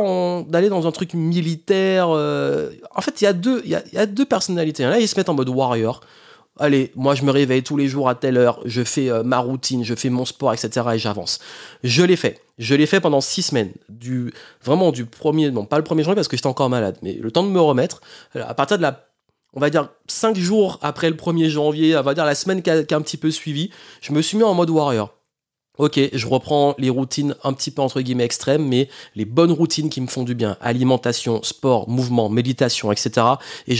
d'aller 0.48 0.68
dans 0.68 0.86
un 0.86 0.92
truc 0.92 1.14
militaire. 1.14 2.08
Euh, 2.10 2.70
en 2.94 3.00
fait, 3.00 3.20
il 3.20 3.24
y 3.24 3.26
a 3.26 3.32
deux, 3.32 3.62
il 3.64 3.70
y 3.70 3.98
a, 3.98 4.06
deux 4.06 4.26
personnalités. 4.26 4.84
Là, 4.84 4.98
ils 4.98 5.08
se 5.08 5.16
mettent 5.16 5.28
en 5.28 5.34
mode 5.34 5.48
warrior 5.48 6.00
allez, 6.58 6.92
moi 6.94 7.14
je 7.14 7.22
me 7.22 7.30
réveille 7.30 7.62
tous 7.62 7.76
les 7.76 7.88
jours 7.88 8.08
à 8.08 8.14
telle 8.14 8.36
heure, 8.36 8.60
je 8.64 8.82
fais 8.82 9.10
euh, 9.10 9.22
ma 9.22 9.38
routine, 9.38 9.84
je 9.84 9.94
fais 9.94 10.10
mon 10.10 10.24
sport, 10.24 10.52
etc. 10.52 10.86
et 10.94 10.98
j'avance. 10.98 11.38
Je 11.82 12.02
l'ai 12.02 12.16
fait. 12.16 12.40
Je 12.58 12.74
l'ai 12.74 12.86
fait 12.86 13.00
pendant 13.00 13.20
six 13.20 13.42
semaines. 13.42 13.72
Vraiment 14.64 14.92
du 14.92 15.04
premier, 15.04 15.50
non 15.50 15.64
pas 15.64 15.78
le 15.78 15.84
premier 15.84 16.02
janvier 16.02 16.16
parce 16.16 16.28
que 16.28 16.36
j'étais 16.36 16.46
encore 16.46 16.70
malade, 16.70 16.96
mais 17.02 17.14
le 17.14 17.30
temps 17.30 17.42
de 17.42 17.50
me 17.50 17.60
remettre. 17.60 18.00
Euh, 18.36 18.44
à 18.46 18.54
partir 18.54 18.76
de 18.78 18.82
la, 18.82 19.06
on 19.52 19.60
va 19.60 19.70
dire 19.70 19.88
cinq 20.06 20.36
jours 20.36 20.78
après 20.82 21.10
le 21.10 21.16
1er 21.16 21.48
janvier, 21.48 21.96
on 21.96 22.02
va 22.02 22.14
dire 22.14 22.24
la 22.24 22.34
semaine 22.34 22.62
qui 22.62 22.70
a 22.70 22.76
un 22.76 23.02
petit 23.02 23.16
peu 23.16 23.30
suivi, 23.30 23.70
je 24.00 24.12
me 24.12 24.22
suis 24.22 24.36
mis 24.36 24.44
en 24.44 24.54
mode 24.54 24.70
warrior. 24.70 25.15
Ok, 25.78 26.00
je 26.12 26.26
reprends 26.26 26.74
les 26.78 26.88
routines 26.88 27.34
un 27.44 27.52
petit 27.52 27.70
peu 27.70 27.82
entre 27.82 28.00
guillemets 28.00 28.24
extrêmes, 28.24 28.66
mais 28.66 28.88
les 29.14 29.26
bonnes 29.26 29.52
routines 29.52 29.90
qui 29.90 30.00
me 30.00 30.06
font 30.06 30.22
du 30.22 30.34
bien. 30.34 30.56
Alimentation, 30.60 31.42
sport, 31.42 31.88
mouvement, 31.88 32.28
méditation, 32.30 32.92
etc. 32.92 33.26
Et 33.68 33.76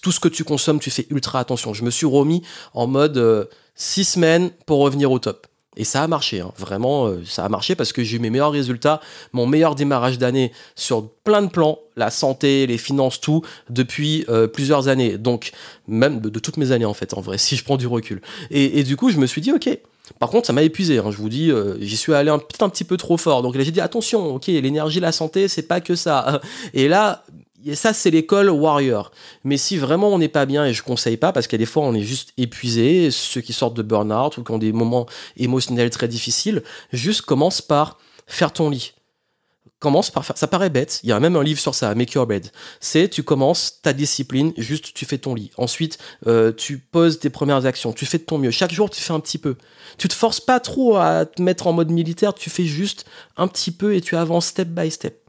tout 0.00 0.12
ce 0.12 0.20
que 0.20 0.28
tu 0.28 0.44
consommes, 0.44 0.78
tu 0.78 0.90
fais 0.90 1.06
ultra 1.10 1.40
attention. 1.40 1.74
Je 1.74 1.84
me 1.84 1.90
suis 1.90 2.06
remis 2.06 2.42
en 2.74 2.86
mode 2.86 3.16
euh, 3.16 3.46
six 3.74 4.04
semaines 4.04 4.50
pour 4.66 4.80
revenir 4.80 5.10
au 5.10 5.18
top. 5.18 5.46
Et 5.76 5.84
ça 5.84 6.02
a 6.02 6.06
marché, 6.06 6.40
hein. 6.40 6.52
vraiment, 6.58 7.06
euh, 7.06 7.22
ça 7.24 7.46
a 7.46 7.48
marché 7.48 7.74
parce 7.74 7.94
que 7.94 8.04
j'ai 8.04 8.18
eu 8.18 8.20
mes 8.20 8.28
meilleurs 8.28 8.52
résultats, 8.52 9.00
mon 9.32 9.46
meilleur 9.46 9.74
démarrage 9.74 10.18
d'année 10.18 10.52
sur 10.76 11.08
plein 11.24 11.40
de 11.40 11.48
plans, 11.48 11.78
la 11.96 12.10
santé, 12.10 12.66
les 12.66 12.76
finances, 12.76 13.20
tout, 13.20 13.42
depuis 13.70 14.26
euh, 14.28 14.46
plusieurs 14.46 14.88
années. 14.88 15.16
Donc, 15.16 15.52
même 15.88 16.20
de, 16.20 16.38
toutes 16.38 16.58
mes 16.58 16.72
années 16.72 16.84
en 16.84 16.92
fait, 16.92 17.14
en 17.14 17.22
vrai, 17.22 17.38
si 17.38 17.56
je 17.56 17.64
prends 17.64 17.78
du 17.78 17.86
recul. 17.86 18.20
Et 18.50 18.84
du 18.84 18.96
coup, 18.96 19.10
je 19.10 19.16
me 19.16 19.26
suis 19.26 19.40
dit, 19.40 19.50
ok, 19.50 19.70
par 20.18 20.30
contre, 20.30 20.46
ça 20.46 20.52
m'a 20.52 20.62
épuisé. 20.62 20.98
Hein, 20.98 21.10
je 21.10 21.16
vous 21.16 21.28
dis, 21.28 21.50
euh, 21.50 21.76
j'y 21.80 21.96
suis 21.96 22.14
allé 22.14 22.30
un, 22.30 22.40
un 22.60 22.68
petit 22.68 22.84
peu 22.84 22.96
trop 22.96 23.16
fort. 23.16 23.42
Donc 23.42 23.56
là, 23.56 23.64
j'ai 23.64 23.70
dit 23.70 23.80
attention, 23.80 24.34
ok, 24.34 24.46
l'énergie, 24.46 25.00
la 25.00 25.12
santé, 25.12 25.48
c'est 25.48 25.62
pas 25.62 25.80
que 25.80 25.94
ça. 25.94 26.40
Et 26.74 26.88
là, 26.88 27.24
et 27.64 27.74
ça, 27.74 27.92
c'est 27.92 28.10
l'école 28.10 28.50
warrior. 28.50 29.12
Mais 29.44 29.56
si 29.56 29.76
vraiment 29.76 30.08
on 30.08 30.18
n'est 30.18 30.28
pas 30.28 30.46
bien, 30.46 30.66
et 30.66 30.72
je 30.72 30.82
conseille 30.82 31.16
pas, 31.16 31.32
parce 31.32 31.46
qu'il 31.46 31.56
y 31.58 31.62
a 31.62 31.64
des 31.64 31.70
fois 31.70 31.84
on 31.84 31.94
est 31.94 32.02
juste 32.02 32.32
épuisé, 32.36 33.10
ceux 33.12 33.40
qui 33.40 33.52
sortent 33.52 33.76
de 33.76 33.82
burn-out 33.82 34.36
ou 34.38 34.42
qui 34.42 34.50
ont 34.50 34.58
des 34.58 34.72
moments 34.72 35.06
émotionnels 35.36 35.90
très 35.90 36.08
difficiles, 36.08 36.62
juste 36.92 37.22
commence 37.22 37.62
par 37.62 37.98
faire 38.26 38.52
ton 38.52 38.68
lit. 38.70 38.94
Commence 39.82 40.12
par 40.12 40.24
faire, 40.24 40.38
ça 40.38 40.46
paraît 40.46 40.70
bête, 40.70 41.00
il 41.02 41.08
y 41.08 41.12
a 41.12 41.18
même 41.18 41.34
un 41.34 41.42
livre 41.42 41.58
sur 41.58 41.74
ça, 41.74 41.92
Make 41.96 42.12
Your 42.12 42.24
Bed. 42.24 42.52
C'est 42.78 43.08
tu 43.08 43.24
commences 43.24 43.80
ta 43.82 43.92
discipline, 43.92 44.52
juste 44.56 44.94
tu 44.94 45.04
fais 45.04 45.18
ton 45.18 45.34
lit. 45.34 45.50
Ensuite, 45.56 45.98
euh, 46.28 46.52
tu 46.52 46.78
poses 46.78 47.18
tes 47.18 47.30
premières 47.30 47.66
actions, 47.66 47.92
tu 47.92 48.06
fais 48.06 48.18
de 48.18 48.22
ton 48.22 48.38
mieux. 48.38 48.52
Chaque 48.52 48.72
jour, 48.72 48.88
tu 48.90 49.02
fais 49.02 49.12
un 49.12 49.18
petit 49.18 49.38
peu. 49.38 49.56
Tu 49.98 50.06
te 50.06 50.14
forces 50.14 50.38
pas 50.38 50.60
trop 50.60 50.98
à 50.98 51.26
te 51.26 51.42
mettre 51.42 51.66
en 51.66 51.72
mode 51.72 51.90
militaire, 51.90 52.32
tu 52.32 52.48
fais 52.48 52.64
juste 52.64 53.06
un 53.36 53.48
petit 53.48 53.72
peu 53.72 53.96
et 53.96 54.00
tu 54.00 54.14
avances 54.14 54.46
step 54.46 54.68
by 54.68 54.88
step. 54.88 55.20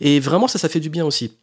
Et 0.00 0.18
vraiment, 0.18 0.48
ça, 0.48 0.58
ça 0.58 0.68
fait 0.68 0.80
du 0.80 0.90
bien 0.90 1.06
aussi. 1.06 1.38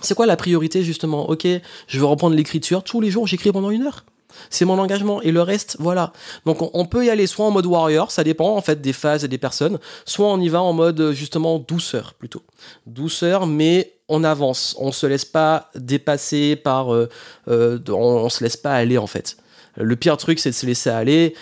C'est 0.00 0.14
quoi 0.14 0.24
la 0.24 0.38
priorité 0.38 0.82
justement? 0.82 1.28
Ok, 1.28 1.46
je 1.46 1.98
veux 1.98 2.06
reprendre 2.06 2.34
l'écriture. 2.34 2.82
Tous 2.82 3.02
les 3.02 3.10
jours, 3.10 3.26
j'écris 3.26 3.52
pendant 3.52 3.68
une 3.68 3.82
heure. 3.82 4.06
C'est 4.50 4.64
mon 4.64 4.78
engagement. 4.78 5.22
Et 5.22 5.32
le 5.32 5.42
reste, 5.42 5.76
voilà. 5.78 6.12
Donc 6.44 6.58
on, 6.74 6.84
peut 6.86 7.04
y 7.04 7.10
aller 7.10 7.26
soit 7.26 7.46
en 7.46 7.50
mode 7.50 7.66
warrior, 7.66 8.10
ça 8.10 8.24
dépend 8.24 8.56
en 8.56 8.60
fait 8.60 8.80
des 8.80 8.92
phases 8.92 9.24
et 9.24 9.28
des 9.28 9.38
personnes, 9.38 9.78
soit 10.04 10.26
on 10.26 10.40
y 10.40 10.48
va 10.48 10.62
en 10.62 10.72
mode 10.72 11.12
justement 11.12 11.58
douceur 11.58 12.14
plutôt. 12.14 12.42
Douceur, 12.86 13.46
mais 13.46 13.94
on 14.08 14.24
avance. 14.24 14.76
On 14.78 14.92
se 14.92 15.06
laisse 15.06 15.24
pas 15.24 15.70
dépasser 15.74 16.56
par... 16.56 16.94
Euh, 16.94 17.08
euh, 17.48 17.78
on, 17.88 17.92
on 17.92 18.28
se 18.28 18.42
laisse 18.44 18.56
pas 18.56 18.74
aller 18.74 18.98
en 18.98 19.06
fait. 19.06 19.36
Le 19.76 19.96
pire 19.96 20.16
truc, 20.16 20.38
c'est 20.38 20.50
de 20.50 20.54
se 20.54 20.66
laisser 20.66 20.90
aller. 20.90 21.34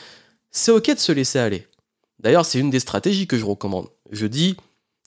C'est 0.51 0.73
ok 0.73 0.95
de 0.95 0.99
se 0.99 1.13
laisser 1.13 1.39
aller. 1.39 1.67
D'ailleurs, 2.21 2.45
c'est 2.45 2.59
une 2.59 2.71
des 2.71 2.81
stratégies 2.81 3.27
que 3.27 3.37
je 3.37 3.45
recommande. 3.45 3.89
Je 4.11 4.27
dis, 4.27 4.57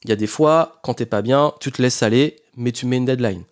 il 0.03 0.09
y 0.09 0.13
a 0.13 0.15
des 0.15 0.27
fois, 0.27 0.79
quand 0.83 0.95
t'es 0.95 1.05
pas 1.05 1.21
bien, 1.21 1.53
tu 1.59 1.71
te 1.71 1.81
laisses 1.81 2.03
aller 2.03 2.37
mais 2.57 2.71
tu 2.71 2.85
mets 2.85 2.97
une 2.97 3.05
deadline. 3.05 3.43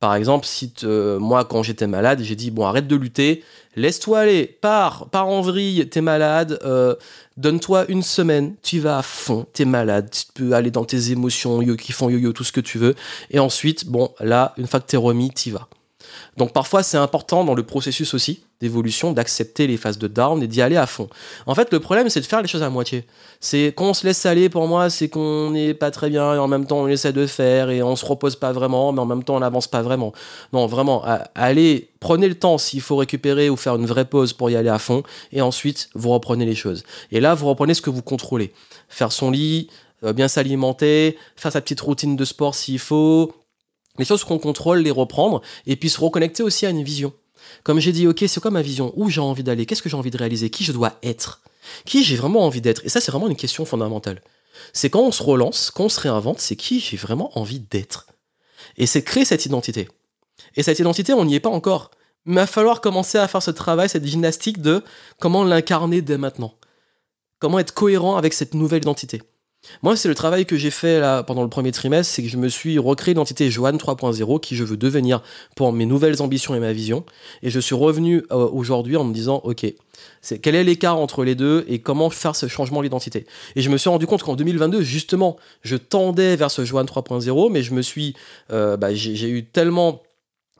Par 0.00 0.14
exemple, 0.14 0.46
si 0.46 0.72
moi, 0.84 1.44
quand 1.44 1.62
j'étais 1.62 1.86
malade, 1.86 2.20
j'ai 2.22 2.36
dit, 2.36 2.50
bon, 2.50 2.66
arrête 2.66 2.86
de 2.86 2.96
lutter, 2.96 3.42
laisse-toi 3.76 4.20
aller, 4.20 4.46
pars, 4.46 5.08
pars 5.10 5.28
en 5.28 5.40
vrille, 5.40 5.88
t'es 5.88 6.00
malade, 6.00 6.58
euh, 6.64 6.94
donne-toi 7.36 7.86
une 7.88 8.02
semaine, 8.02 8.56
tu 8.62 8.78
vas 8.78 8.98
à 8.98 9.02
fond, 9.02 9.46
t'es 9.52 9.64
malade, 9.64 10.10
tu 10.10 10.24
peux 10.34 10.52
aller 10.52 10.70
dans 10.70 10.84
tes 10.84 11.12
émotions, 11.12 11.60
qui 11.76 11.92
font 11.92 12.10
yo-yo, 12.10 12.32
tout 12.32 12.44
ce 12.44 12.52
que 12.52 12.60
tu 12.60 12.78
veux. 12.78 12.94
Et 13.30 13.38
ensuite, 13.38 13.86
bon, 13.86 14.12
là, 14.20 14.54
une 14.58 14.66
fois 14.66 14.80
que 14.80 14.86
t'es 14.86 14.96
remis, 14.96 15.30
t'y 15.30 15.50
vas. 15.50 15.68
Donc 16.36 16.52
parfois, 16.52 16.82
c'est 16.82 16.96
important 16.96 17.44
dans 17.44 17.54
le 17.54 17.62
processus 17.62 18.14
aussi 18.14 18.40
d'évolution 18.60 19.12
d'accepter 19.12 19.66
les 19.66 19.76
phases 19.76 19.98
de 19.98 20.08
down 20.08 20.42
et 20.42 20.46
d'y 20.46 20.62
aller 20.62 20.76
à 20.76 20.86
fond. 20.86 21.08
En 21.46 21.54
fait, 21.54 21.72
le 21.72 21.80
problème, 21.80 22.08
c'est 22.08 22.20
de 22.20 22.26
faire 22.26 22.40
les 22.40 22.48
choses 22.48 22.62
à 22.62 22.70
moitié. 22.70 23.04
C'est 23.40 23.72
qu'on 23.76 23.92
se 23.92 24.06
laisse 24.06 24.24
aller, 24.24 24.48
pour 24.48 24.66
moi, 24.66 24.88
c'est 24.88 25.08
qu'on 25.08 25.50
n'est 25.50 25.74
pas 25.74 25.90
très 25.90 26.08
bien 26.08 26.34
et 26.34 26.38
en 26.38 26.48
même 26.48 26.66
temps, 26.66 26.78
on 26.78 26.88
essaie 26.88 27.12
de 27.12 27.26
faire 27.26 27.68
et 27.68 27.82
on 27.82 27.96
se 27.96 28.06
repose 28.06 28.36
pas 28.36 28.52
vraiment, 28.52 28.92
mais 28.92 29.00
en 29.00 29.06
même 29.06 29.24
temps, 29.24 29.36
on 29.36 29.40
n'avance 29.40 29.66
pas 29.66 29.82
vraiment. 29.82 30.12
Non, 30.52 30.66
vraiment, 30.66 31.04
allez, 31.34 31.90
prenez 32.00 32.28
le 32.28 32.34
temps 32.34 32.56
s'il 32.56 32.80
faut 32.80 32.96
récupérer 32.96 33.50
ou 33.50 33.56
faire 33.56 33.76
une 33.76 33.86
vraie 33.86 34.06
pause 34.06 34.32
pour 34.32 34.48
y 34.48 34.56
aller 34.56 34.70
à 34.70 34.78
fond 34.78 35.02
et 35.32 35.42
ensuite, 35.42 35.90
vous 35.94 36.10
reprenez 36.10 36.46
les 36.46 36.54
choses. 36.54 36.82
Et 37.12 37.20
là, 37.20 37.34
vous 37.34 37.46
reprenez 37.46 37.74
ce 37.74 37.82
que 37.82 37.90
vous 37.90 38.02
contrôlez. 38.02 38.52
Faire 38.88 39.12
son 39.12 39.30
lit, 39.30 39.68
euh, 40.02 40.14
bien 40.14 40.28
s'alimenter, 40.28 41.18
faire 41.36 41.52
sa 41.52 41.60
petite 41.60 41.80
routine 41.80 42.16
de 42.16 42.24
sport 42.24 42.54
s'il 42.54 42.78
faut, 42.78 43.34
les 43.98 44.04
choses 44.04 44.24
qu'on 44.24 44.38
contrôle, 44.38 44.78
les 44.80 44.90
reprendre, 44.90 45.42
et 45.66 45.76
puis 45.76 45.88
se 45.88 46.00
reconnecter 46.00 46.42
aussi 46.42 46.66
à 46.66 46.70
une 46.70 46.82
vision. 46.82 47.12
Comme 47.62 47.80
j'ai 47.80 47.92
dit, 47.92 48.06
ok, 48.06 48.24
c'est 48.26 48.40
quoi 48.40 48.50
ma 48.50 48.62
vision? 48.62 48.92
Où 48.96 49.08
j'ai 49.10 49.20
envie 49.20 49.42
d'aller? 49.42 49.66
Qu'est-ce 49.66 49.82
que 49.82 49.88
j'ai 49.88 49.96
envie 49.96 50.10
de 50.10 50.18
réaliser? 50.18 50.50
Qui 50.50 50.64
je 50.64 50.72
dois 50.72 50.98
être? 51.02 51.42
Qui 51.84 52.04
j'ai 52.04 52.16
vraiment 52.16 52.44
envie 52.44 52.60
d'être? 52.60 52.84
Et 52.84 52.88
ça, 52.88 53.00
c'est 53.00 53.10
vraiment 53.10 53.28
une 53.28 53.36
question 53.36 53.64
fondamentale. 53.64 54.22
C'est 54.72 54.90
quand 54.90 55.02
on 55.02 55.12
se 55.12 55.22
relance, 55.22 55.70
quand 55.70 55.84
on 55.84 55.88
se 55.88 56.00
réinvente, 56.00 56.40
c'est 56.40 56.56
qui 56.56 56.80
j'ai 56.80 56.96
vraiment 56.96 57.36
envie 57.38 57.60
d'être. 57.60 58.06
Et 58.76 58.86
c'est 58.86 59.02
créer 59.02 59.24
cette 59.24 59.46
identité. 59.46 59.88
Et 60.56 60.62
cette 60.62 60.78
identité, 60.78 61.12
on 61.12 61.24
n'y 61.24 61.34
est 61.34 61.40
pas 61.40 61.50
encore. 61.50 61.90
Il 62.26 62.34
va 62.34 62.46
falloir 62.46 62.80
commencer 62.80 63.18
à 63.18 63.28
faire 63.28 63.42
ce 63.42 63.50
travail, 63.50 63.88
cette 63.88 64.06
gymnastique 64.06 64.60
de 64.60 64.82
comment 65.20 65.44
l'incarner 65.44 66.02
dès 66.02 66.18
maintenant. 66.18 66.54
Comment 67.38 67.58
être 67.58 67.74
cohérent 67.74 68.16
avec 68.16 68.32
cette 68.32 68.54
nouvelle 68.54 68.82
identité. 68.82 69.22
Moi, 69.82 69.96
c'est 69.96 70.08
le 70.08 70.14
travail 70.14 70.46
que 70.46 70.56
j'ai 70.56 70.70
fait 70.70 71.00
là 71.00 71.22
pendant 71.22 71.42
le 71.42 71.48
premier 71.48 71.72
trimestre, 71.72 72.12
c'est 72.14 72.22
que 72.22 72.28
je 72.28 72.36
me 72.36 72.48
suis 72.48 72.78
recréé 72.78 73.14
l'identité 73.14 73.50
Joanne 73.50 73.76
3.0, 73.76 74.40
qui 74.40 74.56
je 74.56 74.64
veux 74.64 74.76
devenir 74.76 75.22
pour 75.54 75.72
mes 75.72 75.86
nouvelles 75.86 76.22
ambitions 76.22 76.54
et 76.54 76.60
ma 76.60 76.72
vision. 76.72 77.04
Et 77.42 77.50
je 77.50 77.60
suis 77.60 77.74
revenu 77.74 78.24
euh, 78.30 78.48
aujourd'hui 78.48 78.96
en 78.96 79.04
me 79.04 79.12
disant, 79.12 79.40
ok, 79.44 79.66
quel 80.42 80.54
est 80.54 80.64
l'écart 80.64 80.98
entre 80.98 81.24
les 81.24 81.34
deux 81.34 81.64
et 81.68 81.78
comment 81.78 82.10
faire 82.10 82.36
ce 82.36 82.48
changement 82.48 82.82
d'identité? 82.82 83.26
Et 83.54 83.62
je 83.62 83.70
me 83.70 83.76
suis 83.76 83.90
rendu 83.90 84.06
compte 84.06 84.22
qu'en 84.22 84.36
2022, 84.36 84.82
justement, 84.82 85.36
je 85.62 85.76
tendais 85.76 86.36
vers 86.36 86.50
ce 86.50 86.64
Joanne 86.64 86.86
3.0, 86.86 87.50
mais 87.50 87.62
je 87.62 87.74
me 87.74 87.82
suis, 87.82 88.14
euh, 88.52 88.76
bah, 88.76 88.94
j'ai 88.94 89.28
eu 89.28 89.44
tellement 89.44 90.02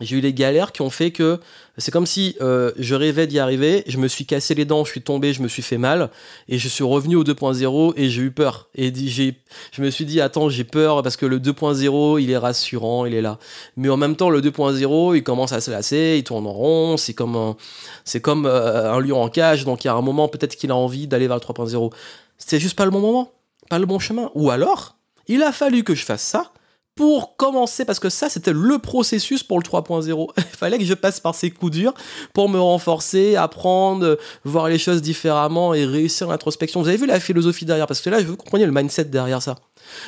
j'ai 0.01 0.17
eu 0.17 0.21
les 0.21 0.35
galères 0.35 0.73
qui 0.73 0.83
ont 0.83 0.91
fait 0.91 1.11
que 1.11 1.41
c'est 1.79 1.91
comme 1.91 2.05
si 2.05 2.37
euh, 2.41 2.73
je 2.79 2.95
rêvais 2.95 3.27
d'y 3.27 3.39
arriver, 3.39 3.83
je 3.87 3.97
me 3.97 4.09
suis 4.09 4.27
cassé 4.27 4.55
les 4.55 4.67
dents, 4.67 4.85
je 4.85 4.91
suis 4.91 5.01
tombé, 5.01 5.33
je 5.33 5.43
me 5.43 5.49
suis 5.49 5.63
fait 5.63 5.79
mal, 5.79 6.11
et 6.49 6.59
je 6.59 6.69
suis 6.69 6.85
revenu 6.85 7.17
au 7.17 7.25
2.0 7.25 7.95
et 7.97 8.11
j'ai 8.11 8.23
eu 8.23 8.31
peur. 8.31 8.69
Et 8.75 8.93
j'ai, 8.95 9.41
je 9.73 9.83
me 9.83 9.91
suis 9.91 10.05
dit, 10.05 10.21
attends, 10.21 10.51
j'ai 10.51 10.65
peur 10.65 11.03
parce 11.03 11.17
que 11.17 11.25
le 11.25 11.39
2.0, 11.39 12.21
il 12.21 12.31
est 12.31 12.37
rassurant, 12.37 13.07
il 13.07 13.15
est 13.15 13.23
là. 13.23 13.39
Mais 13.77 13.89
en 13.89 13.97
même 13.97 14.17
temps, 14.17 14.29
le 14.29 14.43
2.0, 14.43 15.17
il 15.17 15.23
commence 15.23 15.53
à 15.53 15.61
se 15.61 15.71
lasser, 15.71 16.17
il 16.19 16.25
tourne 16.25 16.47
en 16.47 16.53
rond, 16.53 16.97
c'est 16.99 17.15
comme 17.15 17.37
un, 17.37 17.57
c'est 18.05 18.21
comme 18.21 18.45
euh, 18.45 18.93
un 18.93 19.01
lion 19.01 19.23
en 19.23 19.29
cage, 19.31 19.65
donc 19.65 19.85
il 19.85 19.89
y 19.89 19.91
a 19.91 19.95
un 19.95 20.03
moment 20.03 20.29
peut-être 20.29 20.57
qu'il 20.57 20.71
a 20.71 20.77
envie 20.77 21.07
d'aller 21.07 21.27
vers 21.27 21.37
le 21.37 21.43
3.0. 21.43 21.93
C'est 22.37 22.61
juste 22.61 22.77
pas 22.77 22.85
le 22.85 22.91
bon 22.91 23.01
moment, 23.01 23.33
pas 23.71 23.79
le 23.79 23.87
bon 23.87 23.99
chemin. 23.99 24.31
Ou 24.35 24.51
alors, 24.51 24.97
il 25.27 25.43
a 25.43 25.53
fallu 25.53 25.85
que 25.85 25.95
je 25.95 26.05
fasse 26.05 26.23
ça, 26.23 26.53
pour 26.97 27.37
commencer, 27.37 27.85
parce 27.85 28.01
que 28.01 28.09
ça, 28.09 28.31
c'était 28.31 28.55
le 28.55 28.79
processus 28.79 29.43
pour 29.43 29.59
le 29.59 29.63
3.0. 29.63 30.31
Il 30.37 30.43
fallait 30.45 30.79
que 30.79 30.85
je 30.85 30.95
passe 30.95 31.21
par 31.21 31.35
ces 31.35 31.51
coups 31.51 31.73
durs 31.73 31.95
pour 32.33 32.49
me 32.49 32.59
renforcer, 32.59 33.37
apprendre, 33.37 34.19
voir 34.45 34.69
les 34.69 34.79
choses 34.79 35.03
différemment 35.03 35.75
et 35.75 35.85
réussir 35.85 36.27
l'introspection. 36.27 36.81
Vous 36.81 36.89
avez 36.89 36.97
vu 36.97 37.07
la 37.07 37.21
philosophie 37.21 37.67
derrière, 37.67 37.87
parce 37.87 38.01
que 38.01 38.09
là, 38.09 38.19
je 38.19 38.25
veux 38.25 38.33
que 38.33 38.39
vous 38.39 38.45
compreniez 38.45 38.65
le 38.65 38.73
mindset 38.73 39.05
derrière 39.05 39.43
ça. 39.43 39.57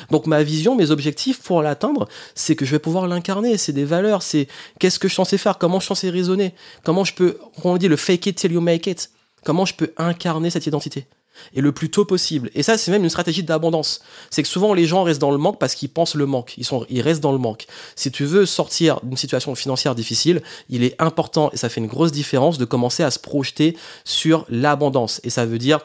Donc 0.09 0.25
ma 0.25 0.41
vision, 0.43 0.75
mes 0.75 0.89
objectifs 0.89 1.41
pour 1.41 1.61
l'atteindre, 1.61 2.07
c'est 2.33 2.55
que 2.55 2.65
je 2.65 2.71
vais 2.71 2.79
pouvoir 2.79 3.07
l'incarner, 3.07 3.57
c'est 3.57 3.71
des 3.71 3.85
valeurs, 3.85 4.23
c'est 4.23 4.47
qu'est-ce 4.79 4.99
que 4.99 5.07
je 5.07 5.13
suis 5.13 5.17
censé 5.17 5.37
faire, 5.37 5.57
comment 5.57 5.79
je 5.79 5.85
suis 5.85 5.95
censé 5.95 6.09
raisonner, 6.09 6.53
comment 6.83 7.05
je 7.05 7.13
peux, 7.13 7.37
on 7.63 7.77
dit 7.77 7.87
le 7.87 7.95
fake 7.95 8.25
it 8.25 8.35
till 8.35 8.51
you 8.51 8.61
make 8.61 8.87
it, 8.87 9.11
comment 9.45 9.65
je 9.65 9.75
peux 9.75 9.93
incarner 9.97 10.49
cette 10.49 10.65
identité? 10.65 11.05
Et 11.53 11.61
le 11.61 11.71
plus 11.71 11.89
tôt 11.89 12.05
possible. 12.05 12.49
Et 12.55 12.63
ça, 12.63 12.77
c'est 12.77 12.91
même 12.91 13.03
une 13.03 13.09
stratégie 13.09 13.43
d'abondance. 13.43 14.01
C'est 14.29 14.43
que 14.43 14.49
souvent 14.49 14.73
les 14.73 14.85
gens 14.85 15.03
restent 15.03 15.21
dans 15.21 15.31
le 15.31 15.37
manque 15.37 15.59
parce 15.59 15.75
qu'ils 15.75 15.89
pensent 15.89 16.15
le 16.15 16.25
manque. 16.25 16.57
Ils, 16.57 16.65
sont, 16.65 16.85
ils 16.89 17.01
restent 17.01 17.21
dans 17.21 17.31
le 17.31 17.37
manque. 17.37 17.65
Si 17.95 18.11
tu 18.11 18.25
veux 18.25 18.45
sortir 18.45 18.99
d'une 19.03 19.17
situation 19.17 19.53
financière 19.55 19.95
difficile, 19.95 20.41
il 20.69 20.83
est 20.83 20.95
important, 20.99 21.49
et 21.51 21.57
ça 21.57 21.69
fait 21.69 21.81
une 21.81 21.87
grosse 21.87 22.11
différence, 22.11 22.57
de 22.57 22.65
commencer 22.65 23.03
à 23.03 23.11
se 23.11 23.19
projeter 23.19 23.77
sur 24.03 24.45
l'abondance. 24.49 25.21
Et 25.23 25.29
ça 25.29 25.45
veut 25.45 25.57
dire 25.57 25.79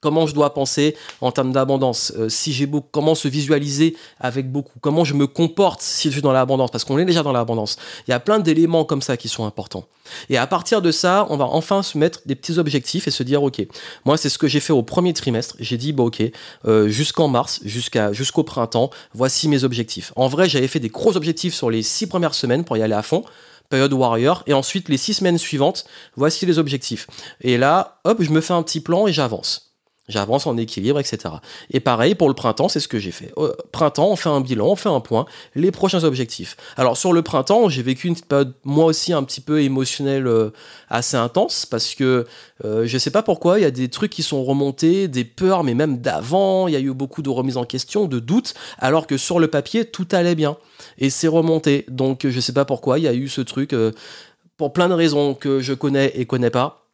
comment 0.00 0.26
je 0.26 0.34
dois 0.34 0.54
penser 0.54 0.96
en 1.20 1.32
termes 1.32 1.52
d'abondance, 1.52 2.12
euh, 2.16 2.28
si 2.28 2.52
j'ai 2.52 2.66
beaucoup, 2.66 2.88
comment 2.90 3.14
se 3.14 3.28
visualiser 3.28 3.96
avec 4.20 4.50
beaucoup, 4.50 4.78
comment 4.80 5.04
je 5.04 5.14
me 5.14 5.26
comporte 5.26 5.82
si 5.82 6.08
je 6.08 6.14
suis 6.14 6.22
dans 6.22 6.32
l'abondance, 6.32 6.70
parce 6.70 6.84
qu'on 6.84 6.98
est 6.98 7.04
déjà 7.04 7.22
dans 7.22 7.32
l'abondance. 7.32 7.76
Il 8.06 8.10
y 8.10 8.14
a 8.14 8.20
plein 8.20 8.38
d'éléments 8.38 8.84
comme 8.84 9.02
ça 9.02 9.16
qui 9.16 9.28
sont 9.28 9.44
importants. 9.44 9.84
Et 10.30 10.38
à 10.38 10.46
partir 10.46 10.82
de 10.82 10.90
ça, 10.90 11.26
on 11.30 11.36
va 11.36 11.44
enfin 11.44 11.82
se 11.82 11.98
mettre 11.98 12.20
des 12.26 12.34
petits 12.34 12.58
objectifs 12.58 13.06
et 13.08 13.10
se 13.10 13.22
dire, 13.22 13.42
ok, 13.42 13.66
moi 14.04 14.16
c'est 14.16 14.28
ce 14.28 14.38
que 14.38 14.48
j'ai 14.48 14.60
fait 14.60 14.72
au 14.72 14.82
premier 14.82 15.12
trimestre. 15.12 15.56
J'ai 15.60 15.76
dit, 15.76 15.94
ok, 15.96 16.22
euh, 16.66 16.88
jusqu'en 16.88 17.28
mars, 17.28 17.60
jusqu'à 17.64 18.12
jusqu'au 18.12 18.42
printemps, 18.42 18.90
voici 19.14 19.48
mes 19.48 19.64
objectifs. 19.64 20.12
En 20.16 20.28
vrai, 20.28 20.48
j'avais 20.48 20.68
fait 20.68 20.80
des 20.80 20.88
gros 20.88 21.16
objectifs 21.16 21.54
sur 21.54 21.70
les 21.70 21.82
six 21.82 22.06
premières 22.06 22.34
semaines 22.34 22.64
pour 22.64 22.76
y 22.76 22.82
aller 22.82 22.94
à 22.94 23.02
fond 23.02 23.24
période 23.68 23.92
warrior, 23.92 24.42
et 24.46 24.54
ensuite 24.54 24.88
les 24.88 24.96
six 24.96 25.14
semaines 25.14 25.38
suivantes, 25.38 25.84
voici 26.16 26.46
les 26.46 26.58
objectifs. 26.58 27.06
Et 27.40 27.58
là, 27.58 28.00
hop, 28.04 28.22
je 28.22 28.30
me 28.30 28.40
fais 28.40 28.54
un 28.54 28.62
petit 28.62 28.80
plan 28.80 29.06
et 29.06 29.12
j'avance. 29.12 29.67
J'avance 30.08 30.46
en 30.46 30.56
équilibre, 30.56 30.98
etc. 30.98 31.34
Et 31.70 31.80
pareil 31.80 32.14
pour 32.14 32.28
le 32.28 32.34
printemps, 32.34 32.68
c'est 32.68 32.80
ce 32.80 32.88
que 32.88 32.98
j'ai 32.98 33.10
fait. 33.10 33.32
printemps, 33.72 34.08
on 34.08 34.16
fait 34.16 34.28
un 34.28 34.40
bilan, 34.40 34.68
on 34.68 34.76
fait 34.76 34.88
un 34.88 35.00
point, 35.00 35.26
les 35.54 35.70
prochains 35.70 36.04
objectifs. 36.04 36.56
Alors 36.76 36.96
sur 36.96 37.12
le 37.12 37.22
printemps, 37.22 37.68
j'ai 37.68 37.82
vécu 37.82 38.08
une 38.08 38.16
période 38.16 38.54
moi 38.64 38.86
aussi 38.86 39.12
un 39.12 39.22
petit 39.22 39.40
peu 39.40 39.62
émotionnelle 39.62 40.26
euh, 40.26 40.50
assez 40.88 41.16
intense 41.16 41.66
parce 41.66 41.94
que 41.94 42.26
euh, 42.64 42.86
je 42.86 42.98
sais 42.98 43.10
pas 43.10 43.22
pourquoi, 43.22 43.58
il 43.58 43.62
y 43.62 43.66
a 43.66 43.70
des 43.70 43.88
trucs 43.88 44.10
qui 44.10 44.22
sont 44.22 44.42
remontés, 44.44 45.08
des 45.08 45.24
peurs, 45.24 45.64
mais 45.64 45.74
même 45.74 45.98
d'avant, 45.98 46.68
il 46.68 46.74
y 46.74 46.76
a 46.76 46.80
eu 46.80 46.92
beaucoup 46.92 47.22
de 47.22 47.30
remises 47.30 47.56
en 47.56 47.64
question, 47.64 48.06
de 48.06 48.18
doutes, 48.18 48.54
alors 48.78 49.06
que 49.06 49.16
sur 49.16 49.38
le 49.40 49.48
papier 49.48 49.84
tout 49.84 50.08
allait 50.12 50.34
bien 50.34 50.56
et 50.98 51.10
c'est 51.10 51.28
remonté. 51.28 51.84
Donc 51.88 52.26
je 52.26 52.40
sais 52.40 52.52
pas 52.52 52.64
pourquoi, 52.64 52.98
il 52.98 53.04
y 53.04 53.08
a 53.08 53.14
eu 53.14 53.28
ce 53.28 53.40
truc 53.40 53.72
euh, 53.72 53.92
pour 54.56 54.72
plein 54.72 54.88
de 54.88 54.94
raisons 54.94 55.34
que 55.34 55.60
je 55.60 55.74
connais 55.74 56.12
et 56.14 56.26
connais 56.26 56.50
pas 56.50 56.87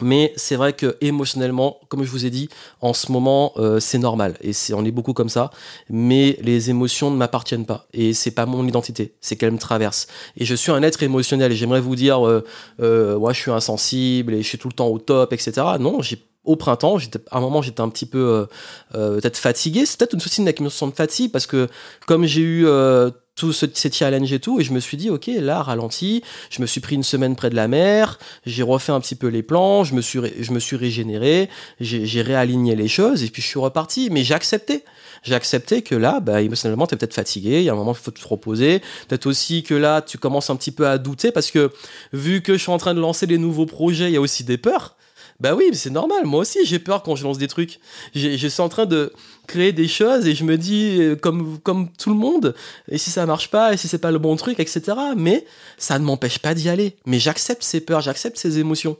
mais 0.00 0.32
c'est 0.36 0.56
vrai 0.56 0.72
que 0.72 0.96
émotionnellement, 1.00 1.78
comme 1.88 2.02
je 2.04 2.10
vous 2.10 2.26
ai 2.26 2.30
dit, 2.30 2.48
en 2.80 2.92
ce 2.92 3.12
moment, 3.12 3.52
euh, 3.56 3.78
c'est 3.80 3.98
normal 3.98 4.36
et 4.40 4.52
c'est, 4.52 4.74
on 4.74 4.84
est 4.84 4.90
beaucoup 4.90 5.12
comme 5.12 5.28
ça. 5.28 5.50
Mais 5.88 6.36
les 6.42 6.70
émotions 6.70 7.10
ne 7.10 7.16
m'appartiennent 7.16 7.66
pas 7.66 7.86
et 7.92 8.12
c'est 8.12 8.32
pas 8.32 8.46
mon 8.46 8.66
identité, 8.66 9.14
c'est 9.20 9.36
qu'elles 9.36 9.52
me 9.52 9.58
traversent. 9.58 10.08
Et 10.36 10.44
je 10.44 10.54
suis 10.54 10.72
un 10.72 10.82
être 10.82 11.02
émotionnel 11.02 11.52
et 11.52 11.56
j'aimerais 11.56 11.80
vous 11.80 11.96
dire, 11.96 12.26
euh, 12.26 12.44
euh, 12.80 13.16
ouais, 13.16 13.34
je 13.34 13.40
suis 13.40 13.50
insensible 13.50 14.34
et 14.34 14.42
je 14.42 14.48
suis 14.48 14.58
tout 14.58 14.68
le 14.68 14.74
temps 14.74 14.88
au 14.88 14.98
top, 14.98 15.32
etc. 15.32 15.52
Non, 15.78 16.02
j'ai 16.02 16.18
au 16.44 16.56
printemps, 16.56 16.98
à 17.30 17.38
un 17.38 17.40
moment, 17.40 17.62
j'étais 17.62 17.80
un 17.80 17.88
petit 17.88 18.06
peu 18.06 18.18
euh, 18.18 18.46
euh, 18.94 19.20
peut-être 19.20 19.38
fatigué. 19.38 19.86
C'est 19.86 19.98
peut-être 19.98 20.14
une 20.38 20.48
accumulation 20.48 20.86
de 20.86 20.94
fatigue 20.94 21.32
parce 21.32 21.46
que 21.46 21.68
comme 22.06 22.26
j'ai 22.26 22.42
eu 22.42 22.66
euh, 22.66 23.10
tout 23.34 23.52
ce, 23.52 23.66
ces 23.72 23.90
challenges 23.90 24.32
et 24.32 24.40
tout, 24.40 24.60
et 24.60 24.64
je 24.64 24.72
me 24.72 24.80
suis 24.80 24.96
dit, 24.96 25.10
ok, 25.10 25.28
là, 25.38 25.62
ralenti, 25.62 26.22
je 26.50 26.60
me 26.60 26.66
suis 26.66 26.80
pris 26.80 26.94
une 26.94 27.02
semaine 27.02 27.34
près 27.34 27.50
de 27.50 27.56
la 27.56 27.66
mer, 27.66 28.18
j'ai 28.44 28.62
refait 28.62 28.92
un 28.92 29.00
petit 29.00 29.16
peu 29.16 29.26
les 29.28 29.42
plans, 29.42 29.84
je 29.84 29.94
me 29.94 30.02
suis, 30.02 30.20
je 30.38 30.52
me 30.52 30.60
suis 30.60 30.76
régénéré, 30.76 31.48
j'ai, 31.80 32.22
réaligné 32.22 32.76
les 32.76 32.88
choses, 32.88 33.24
et 33.24 33.28
puis 33.28 33.42
je 33.42 33.48
suis 33.48 33.58
reparti. 33.58 34.08
Mais 34.10 34.22
j'ai 34.22 34.34
accepté. 34.34 34.84
J'ai 35.22 35.34
accepté 35.34 35.80
que 35.80 35.94
là, 35.94 36.20
bah, 36.20 36.42
émotionnellement, 36.42 36.86
t'es 36.86 36.96
peut-être 36.96 37.14
fatigué, 37.14 37.60
il 37.60 37.64
y 37.64 37.70
a 37.70 37.72
un 37.72 37.76
moment, 37.76 37.92
il 37.92 38.02
faut 38.02 38.10
te 38.10 38.28
reposer. 38.28 38.80
Peut-être 39.08 39.24
aussi 39.26 39.62
que 39.62 39.74
là, 39.74 40.02
tu 40.02 40.18
commences 40.18 40.50
un 40.50 40.56
petit 40.56 40.70
peu 40.70 40.86
à 40.86 40.98
douter, 40.98 41.32
parce 41.32 41.50
que 41.50 41.72
vu 42.12 42.42
que 42.42 42.52
je 42.52 42.58
suis 42.58 42.72
en 42.72 42.78
train 42.78 42.92
de 42.92 43.00
lancer 43.00 43.24
les 43.24 43.38
nouveaux 43.38 43.66
projets, 43.66 44.10
il 44.10 44.12
y 44.12 44.18
a 44.18 44.20
aussi 44.20 44.44
des 44.44 44.58
peurs. 44.58 44.96
Bah 45.44 45.54
oui, 45.54 45.68
c'est 45.74 45.90
normal. 45.90 46.24
Moi 46.24 46.40
aussi, 46.40 46.64
j'ai 46.64 46.78
peur 46.78 47.02
quand 47.02 47.16
je 47.16 47.24
lance 47.24 47.36
des 47.36 47.48
trucs. 47.48 47.78
Je 48.14 48.48
suis 48.48 48.62
en 48.62 48.70
train 48.70 48.86
de 48.86 49.12
créer 49.46 49.72
des 49.72 49.88
choses 49.88 50.26
et 50.26 50.34
je 50.34 50.44
me 50.44 50.56
dis, 50.56 50.98
euh, 51.00 51.16
comme, 51.16 51.58
comme 51.60 51.88
tout 51.92 52.10
le 52.10 52.16
monde, 52.16 52.54
et 52.88 52.98
si 52.98 53.10
ça 53.10 53.26
marche 53.26 53.50
pas, 53.50 53.72
et 53.72 53.76
si 53.76 53.88
c'est 53.88 53.98
pas 53.98 54.10
le 54.10 54.18
bon 54.18 54.36
truc, 54.36 54.60
etc. 54.60 54.96
Mais 55.16 55.44
ça 55.78 55.98
ne 55.98 56.04
m'empêche 56.04 56.38
pas 56.38 56.54
d'y 56.54 56.68
aller. 56.68 56.96
Mais 57.06 57.18
j'accepte 57.18 57.62
ces 57.62 57.80
peurs, 57.80 58.00
j'accepte 58.00 58.36
ces 58.36 58.58
émotions. 58.58 58.96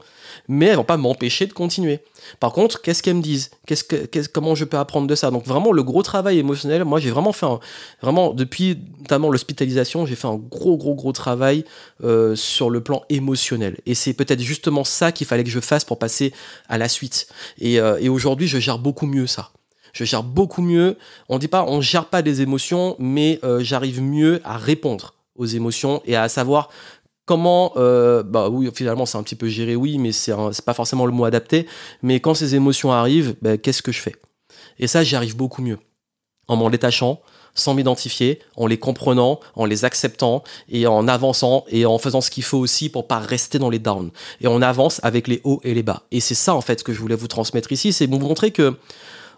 Mais 0.49 0.67
elles 0.67 0.77
vont 0.77 0.85
pas 0.85 0.97
m'empêcher 0.97 1.47
de 1.47 1.53
continuer. 1.53 2.01
Par 2.41 2.53
contre, 2.53 2.83
qu'est-ce 2.83 3.03
qu'elles 3.03 3.17
me 3.17 3.23
disent? 3.23 3.51
Qu'est-ce 3.67 3.85
que, 3.85 4.27
Comment 4.33 4.55
je 4.55 4.65
peux 4.65 4.79
apprendre 4.79 5.07
de 5.07 5.15
ça? 5.15 5.31
Donc 5.31 5.47
vraiment, 5.47 5.73
le 5.73 5.83
gros 5.83 6.03
travail 6.03 6.39
émotionnel, 6.39 6.85
moi 6.85 7.01
j'ai 7.01 7.11
vraiment 7.11 7.33
fait, 7.33 7.47
un, 7.47 7.61
vraiment 8.03 8.33
depuis 8.33 8.79
notamment 9.01 9.31
l'hospitalisation, 9.31 10.07
j'ai 10.07 10.17
fait 10.17 10.29
un 10.29 10.37
gros, 10.37 10.77
gros, 10.77 10.95
gros 10.95 11.13
travail 11.13 11.65
euh, 12.03 12.35
sur 12.37 12.71
le 12.71 12.83
plan 12.83 13.03
émotionnel. 13.09 13.79
Et 13.87 13.95
c'est 13.95 14.15
peut-être 14.15 14.41
justement 14.41 14.85
ça 14.85 15.13
qu'il 15.13 15.27
fallait 15.27 15.45
que 15.45 15.51
je 15.51 15.61
fasse 15.61 15.85
pour 15.85 15.99
passer 15.99 16.33
à 16.69 16.79
la 16.79 16.89
suite. 16.89 17.29
Et, 17.59 17.81
euh, 17.81 17.99
et 18.01 18.09
aujourd'hui, 18.09 18.49
je 18.49 18.59
gère 18.59 18.79
beaucoup 18.79 19.07
mieux 19.07 19.27
ça 19.27 19.54
je 19.95 20.05
gère 20.05 20.23
beaucoup 20.23 20.61
mieux. 20.61 20.99
On 21.31 21.39
dit 21.39 21.49
pas, 21.49 21.65
on 21.67 21.81
gère 21.81 22.07
pas 22.07 22.21
des 22.21 22.43
émotions, 22.43 22.97
mais 22.99 23.39
euh, 23.45 23.61
j'arrive 23.61 24.03
mieux 24.03 24.43
à 24.45 24.59
répondre 24.59 25.15
aux 25.37 25.47
émotions 25.47 26.03
et 26.05 26.17
à 26.17 26.29
savoir 26.29 26.69
comment, 27.25 27.73
euh, 27.77 28.23
bah 28.23 28.51
oui, 28.51 28.69
finalement 28.75 29.07
c'est 29.07 29.17
un 29.17 29.23
petit 29.23 29.37
peu 29.37 29.49
géré, 29.49 29.77
oui, 29.77 29.97
mais 29.97 30.13
c'est 30.13 30.35
pas 30.67 30.75
forcément 30.75 31.07
le 31.07 31.13
mot 31.13 31.25
adapté. 31.25 31.67
Mais 32.03 32.21
quand 32.21 32.35
ces 32.35 32.55
émotions 32.55 32.93
arrivent, 32.93 33.37
bah, 33.41 33.57
qu'est-ce 33.57 33.83
que 33.83 33.93
je 33.93 34.01
fais? 34.01 34.17
Et 34.79 34.87
ça, 34.87 35.03
j'y 35.03 35.17
arrive 35.17 35.37
beaucoup 35.37 35.63
mieux 35.63 35.79
en 36.49 36.57
m'en 36.57 36.69
détachant, 36.69 37.21
sans 37.55 37.73
m'identifier, 37.73 38.41
en 38.57 38.67
les 38.67 38.79
comprenant, 38.79 39.41
en 39.55 39.65
les 39.65 39.85
acceptant 39.85 40.43
et 40.69 40.87
en 40.87 41.07
avançant 41.09 41.65
et 41.69 41.87
en 41.87 41.99
faisant 41.99 42.21
ce 42.21 42.31
qu'il 42.31 42.43
faut 42.43 42.59
aussi 42.59 42.89
pour 42.89 43.07
pas 43.07 43.21
rester 43.21 43.59
dans 43.59 43.71
les 43.71 43.79
downs. 43.79 44.11
Et 44.41 44.49
on 44.49 44.61
avance 44.61 45.01
avec 45.05 45.29
les 45.29 45.41
hauts 45.45 45.61
et 45.63 45.73
les 45.73 45.85
bas. 45.85 46.03
Et 46.11 46.21
c'est 46.21 46.35
ça 46.35 46.55
en 46.55 46.61
fait 46.61 46.83
que 46.83 46.93
je 46.93 47.01
voulais 47.01 47.15
vous 47.15 47.29
transmettre 47.29 47.73
ici, 47.73 47.93
c'est 47.93 48.07
vous 48.07 48.19
montrer 48.19 48.51
que 48.51 48.77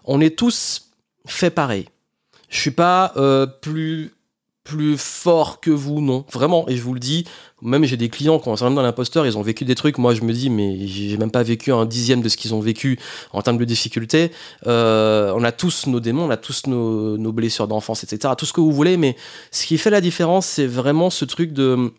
on 0.07 0.19
est 0.21 0.35
tous 0.35 0.89
fait 1.25 1.51
pareil. 1.51 1.87
Je 2.49 2.59
suis 2.59 2.71
pas 2.71 3.13
euh, 3.17 3.45
plus 3.45 4.13
plus 4.67 4.97
fort 4.97 5.61
que 5.61 5.71
vous, 5.71 6.01
non. 6.01 6.25
Vraiment, 6.29 6.67
et 6.67 6.75
je 6.75 6.81
vous 6.81 6.93
le 6.93 6.99
dis, 6.99 7.23
même 7.61 7.85
j'ai 7.85 7.95
des 7.95 8.09
clients 8.09 8.37
quand 8.37 8.61
on 8.61 8.65
même 8.65 8.75
dans 8.75 8.81
l'imposteur, 8.81 9.25
ils 9.25 9.37
ont 9.37 9.41
vécu 9.41 9.63
des 9.63 9.75
trucs, 9.75 9.97
moi 9.97 10.13
je 10.13 10.23
me 10.23 10.33
dis, 10.33 10.49
mais 10.49 10.85
j'ai 10.85 11.15
même 11.15 11.31
pas 11.31 11.41
vécu 11.41 11.71
un 11.71 11.85
dixième 11.85 12.21
de 12.21 12.27
ce 12.27 12.35
qu'ils 12.35 12.53
ont 12.53 12.59
vécu 12.59 12.99
en 13.31 13.41
termes 13.41 13.57
de 13.57 13.63
difficultés. 13.63 14.29
Euh, 14.67 15.31
on 15.37 15.43
a 15.45 15.53
tous 15.53 15.87
nos 15.87 16.01
démons, 16.01 16.25
on 16.25 16.29
a 16.29 16.35
tous 16.35 16.67
nos, 16.67 17.17
nos 17.17 17.31
blessures 17.31 17.69
d'enfance, 17.69 18.03
etc. 18.03 18.33
Tout 18.37 18.45
ce 18.45 18.51
que 18.51 18.59
vous 18.59 18.73
voulez, 18.73 18.97
mais 18.97 19.15
ce 19.51 19.65
qui 19.65 19.77
fait 19.77 19.89
la 19.89 20.01
différence, 20.01 20.45
c'est 20.45 20.67
vraiment 20.67 21.09
ce 21.09 21.23
truc 21.23 21.53
de... 21.53 21.93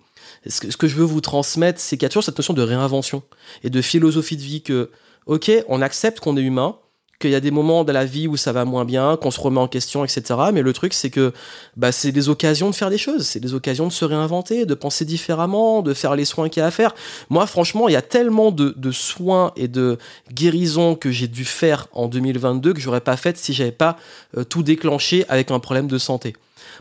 Ce 0.47 0.61
que, 0.61 0.71
ce 0.71 0.77
que 0.77 0.89
je 0.89 0.95
veux 0.95 1.05
vous 1.05 1.23
transmettre, 1.23 1.81
c'est 1.81 1.97
qu'il 1.97 2.05
y 2.05 2.07
a 2.07 2.11
toujours 2.11 2.23
cette 2.23 2.37
notion 2.37 2.55
de 2.55 2.63
réinvention 2.63 3.23
et 3.65 3.71
de 3.71 3.81
philosophie 3.81 4.37
de 4.37 4.43
vie 4.43 4.63
que, 4.63 4.91
ok, 5.25 5.51
on 5.69 5.81
accepte 5.81 6.21
qu'on 6.21 6.37
est 6.37 6.43
humain, 6.43 6.77
qu'il 7.19 7.31
y 7.31 7.35
a 7.35 7.41
des 7.41 7.51
moments 7.51 7.85
de 7.85 7.93
la 7.93 8.05
vie 8.05 8.29
où 8.29 8.37
ça 8.37 8.53
va 8.53 8.65
moins 8.65 8.85
bien, 8.85 9.17
qu'on 9.17 9.31
se 9.31 9.41
remet 9.41 9.61
en 9.61 9.69
question, 9.69 10.05
etc. 10.05 10.23
Mais 10.53 10.63
le 10.63 10.73
truc, 10.73 10.95
c'est 10.95 11.11
que 11.11 11.33
bah, 11.77 11.93
c'est 11.93 12.13
des 12.13 12.29
occasions 12.29 12.71
de 12.71 12.75
faire 12.75 12.91
des 12.91 12.99
choses, 12.99 13.27
c'est 13.27 13.41
des 13.41 13.55
occasions 13.55 13.87
de 13.87 13.93
se 13.93 14.05
réinventer, 14.05 14.67
de 14.67 14.75
penser 14.75 15.05
différemment, 15.05 15.83
de 15.83 15.95
faire 15.95 16.15
les 16.15 16.25
soins 16.25 16.49
qu'il 16.49 16.61
y 16.61 16.65
a 16.65 16.67
à 16.67 16.71
faire. 16.71 16.95
Moi, 17.29 17.47
franchement, 17.47 17.89
il 17.89 17.93
y 17.93 17.97
a 17.97 18.03
tellement 18.03 18.53
de, 18.53 18.75
de 18.77 18.91
soins 18.93 19.53
et 19.57 19.69
de 19.69 19.99
guérisons 20.33 20.95
que 20.95 21.11
j'ai 21.11 21.29
dû 21.29 21.45
faire 21.45 21.89
en 21.93 22.09
2022 22.09 22.73
que 22.73 22.81
j'aurais 22.81 23.01
pas 23.01 23.17
fait 23.17 23.37
si 23.37 23.53
j'avais 23.53 23.73
pas 23.73 23.97
euh, 24.37 24.45
tout 24.45 24.63
déclenché 24.63 25.25
avec 25.29 25.51
un 25.51 25.59
problème 25.59 25.89
de 25.89 25.99
santé. 25.99 26.35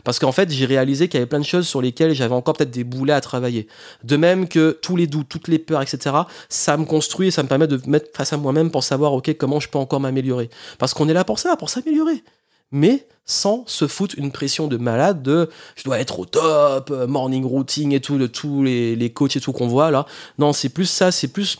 Parce 0.04 0.18
qu'en 0.18 0.32
fait, 0.32 0.50
j'ai 0.50 0.66
réalisé 0.66 1.08
qu'il 1.08 1.18
y 1.18 1.22
avait 1.22 1.28
plein 1.28 1.40
de 1.40 1.44
choses 1.44 1.66
sur 1.66 1.82
lesquelles 1.82 2.14
j'avais 2.14 2.34
encore 2.34 2.54
peut-être 2.54 2.70
des 2.70 2.84
boulets 2.84 3.12
à 3.12 3.20
travailler. 3.20 3.68
De 4.04 4.16
même 4.16 4.48
que 4.48 4.78
tous 4.82 4.96
les 4.96 5.06
doutes, 5.06 5.28
toutes 5.28 5.48
les 5.48 5.58
peurs, 5.58 5.82
etc., 5.82 6.16
ça 6.48 6.76
me 6.76 6.84
construit 6.84 7.28
et 7.28 7.30
ça 7.30 7.42
me 7.42 7.48
permet 7.48 7.66
de 7.66 7.76
me 7.76 7.90
mettre 7.90 8.16
face 8.16 8.32
à 8.32 8.36
moi-même 8.36 8.70
pour 8.70 8.84
savoir, 8.84 9.12
ok, 9.12 9.36
comment 9.36 9.60
je 9.60 9.68
peux 9.68 9.78
encore 9.78 10.00
m'améliorer. 10.00 10.50
Parce 10.78 10.94
qu'on 10.94 11.08
est 11.08 11.14
là 11.14 11.24
pour 11.24 11.38
ça, 11.38 11.56
pour 11.56 11.70
s'améliorer. 11.70 12.22
Mais 12.70 13.06
sans 13.24 13.64
se 13.66 13.86
foutre 13.86 14.14
une 14.18 14.32
pression 14.32 14.68
de 14.68 14.76
malade 14.76 15.22
de 15.22 15.50
je 15.76 15.84
dois 15.84 16.00
être 16.00 16.18
au 16.18 16.24
top, 16.24 16.90
euh, 16.90 17.06
morning 17.06 17.44
routine 17.44 17.92
et 17.92 18.00
tout, 18.00 18.18
de 18.18 18.26
tous 18.26 18.62
les, 18.62 18.96
les 18.96 19.10
coachs 19.10 19.36
et 19.36 19.40
tout 19.40 19.52
qu'on 19.52 19.68
voit 19.68 19.90
là. 19.90 20.06
Non, 20.38 20.52
c'est 20.52 20.70
plus 20.70 20.86
ça, 20.86 21.10
c'est 21.12 21.28
plus 21.28 21.58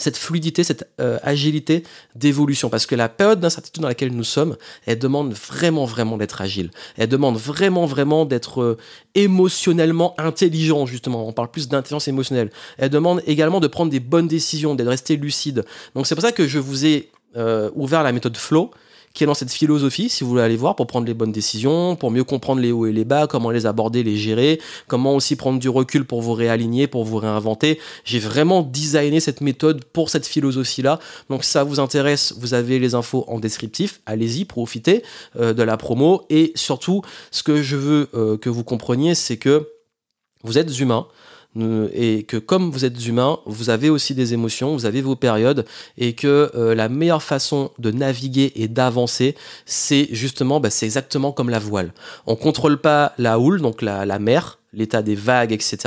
cette 0.00 0.16
fluidité, 0.16 0.64
cette 0.64 0.88
euh, 1.00 1.18
agilité 1.22 1.82
d'évolution. 2.14 2.70
Parce 2.70 2.86
que 2.86 2.94
la 2.94 3.08
période 3.08 3.40
d'incertitude 3.40 3.82
dans 3.82 3.88
laquelle 3.88 4.12
nous 4.12 4.24
sommes, 4.24 4.56
elle 4.86 4.98
demande 4.98 5.32
vraiment, 5.32 5.84
vraiment 5.84 6.16
d'être 6.16 6.40
agile. 6.40 6.70
Elle 6.96 7.08
demande 7.08 7.36
vraiment, 7.36 7.86
vraiment 7.86 8.24
d'être 8.24 8.62
euh, 8.62 8.78
émotionnellement 9.14 10.14
intelligent, 10.18 10.86
justement. 10.86 11.26
On 11.26 11.32
parle 11.32 11.50
plus 11.50 11.68
d'intelligence 11.68 12.08
émotionnelle. 12.08 12.50
Elle 12.78 12.90
demande 12.90 13.22
également 13.26 13.60
de 13.60 13.66
prendre 13.66 13.90
des 13.90 14.00
bonnes 14.00 14.28
décisions, 14.28 14.74
d'être 14.74 14.88
resté 14.88 15.16
lucide. 15.16 15.64
Donc 15.94 16.06
c'est 16.06 16.14
pour 16.14 16.22
ça 16.22 16.32
que 16.32 16.46
je 16.46 16.58
vous 16.58 16.86
ai 16.86 17.10
euh, 17.36 17.70
ouvert 17.74 18.02
la 18.02 18.12
méthode 18.12 18.36
Flow 18.36 18.70
qui 19.12 19.24
est 19.24 19.26
dans 19.26 19.34
cette 19.34 19.50
philosophie, 19.50 20.08
si 20.08 20.22
vous 20.22 20.30
voulez 20.30 20.42
aller 20.42 20.56
voir, 20.56 20.76
pour 20.76 20.86
prendre 20.86 21.06
les 21.06 21.14
bonnes 21.14 21.32
décisions, 21.32 21.96
pour 21.96 22.10
mieux 22.10 22.22
comprendre 22.22 22.60
les 22.60 22.70
hauts 22.70 22.86
et 22.86 22.92
les 22.92 23.04
bas, 23.04 23.26
comment 23.26 23.50
les 23.50 23.66
aborder, 23.66 24.04
les 24.04 24.16
gérer, 24.16 24.60
comment 24.86 25.14
aussi 25.14 25.34
prendre 25.34 25.58
du 25.58 25.68
recul 25.68 26.04
pour 26.04 26.22
vous 26.22 26.32
réaligner, 26.32 26.86
pour 26.86 27.04
vous 27.04 27.16
réinventer. 27.16 27.80
J'ai 28.04 28.20
vraiment 28.20 28.62
designé 28.62 29.18
cette 29.18 29.40
méthode 29.40 29.84
pour 29.84 30.10
cette 30.10 30.26
philosophie-là. 30.26 31.00
Donc 31.28 31.42
ça 31.42 31.64
vous 31.64 31.80
intéresse, 31.80 32.34
vous 32.38 32.54
avez 32.54 32.78
les 32.78 32.94
infos 32.94 33.24
en 33.26 33.40
descriptif. 33.40 34.00
Allez-y, 34.06 34.44
profitez 34.44 35.02
euh, 35.36 35.52
de 35.52 35.62
la 35.62 35.76
promo. 35.76 36.24
Et 36.30 36.52
surtout, 36.54 37.02
ce 37.32 37.42
que 37.42 37.62
je 37.62 37.76
veux 37.76 38.08
euh, 38.14 38.36
que 38.36 38.48
vous 38.48 38.62
compreniez, 38.62 39.16
c'est 39.16 39.38
que 39.38 39.68
vous 40.44 40.56
êtes 40.56 40.78
humain, 40.78 41.06
et 41.58 42.22
que 42.22 42.36
comme 42.36 42.70
vous 42.70 42.84
êtes 42.84 43.06
humain, 43.06 43.40
vous 43.44 43.70
avez 43.70 43.90
aussi 43.90 44.14
des 44.14 44.34
émotions, 44.34 44.72
vous 44.72 44.86
avez 44.86 45.02
vos 45.02 45.16
périodes, 45.16 45.66
et 45.98 46.12
que 46.12 46.50
euh, 46.54 46.74
la 46.74 46.88
meilleure 46.88 47.22
façon 47.22 47.72
de 47.78 47.90
naviguer 47.90 48.52
et 48.54 48.68
d'avancer, 48.68 49.34
c'est 49.66 50.08
justement, 50.12 50.60
bah, 50.60 50.70
c'est 50.70 50.86
exactement 50.86 51.32
comme 51.32 51.50
la 51.50 51.58
voile. 51.58 51.92
On 52.26 52.36
contrôle 52.36 52.78
pas 52.78 53.14
la 53.18 53.40
houle, 53.40 53.60
donc 53.60 53.82
la, 53.82 54.06
la 54.06 54.18
mer, 54.20 54.59
l'état 54.72 55.02
des 55.02 55.14
vagues, 55.14 55.52
etc. 55.52 55.78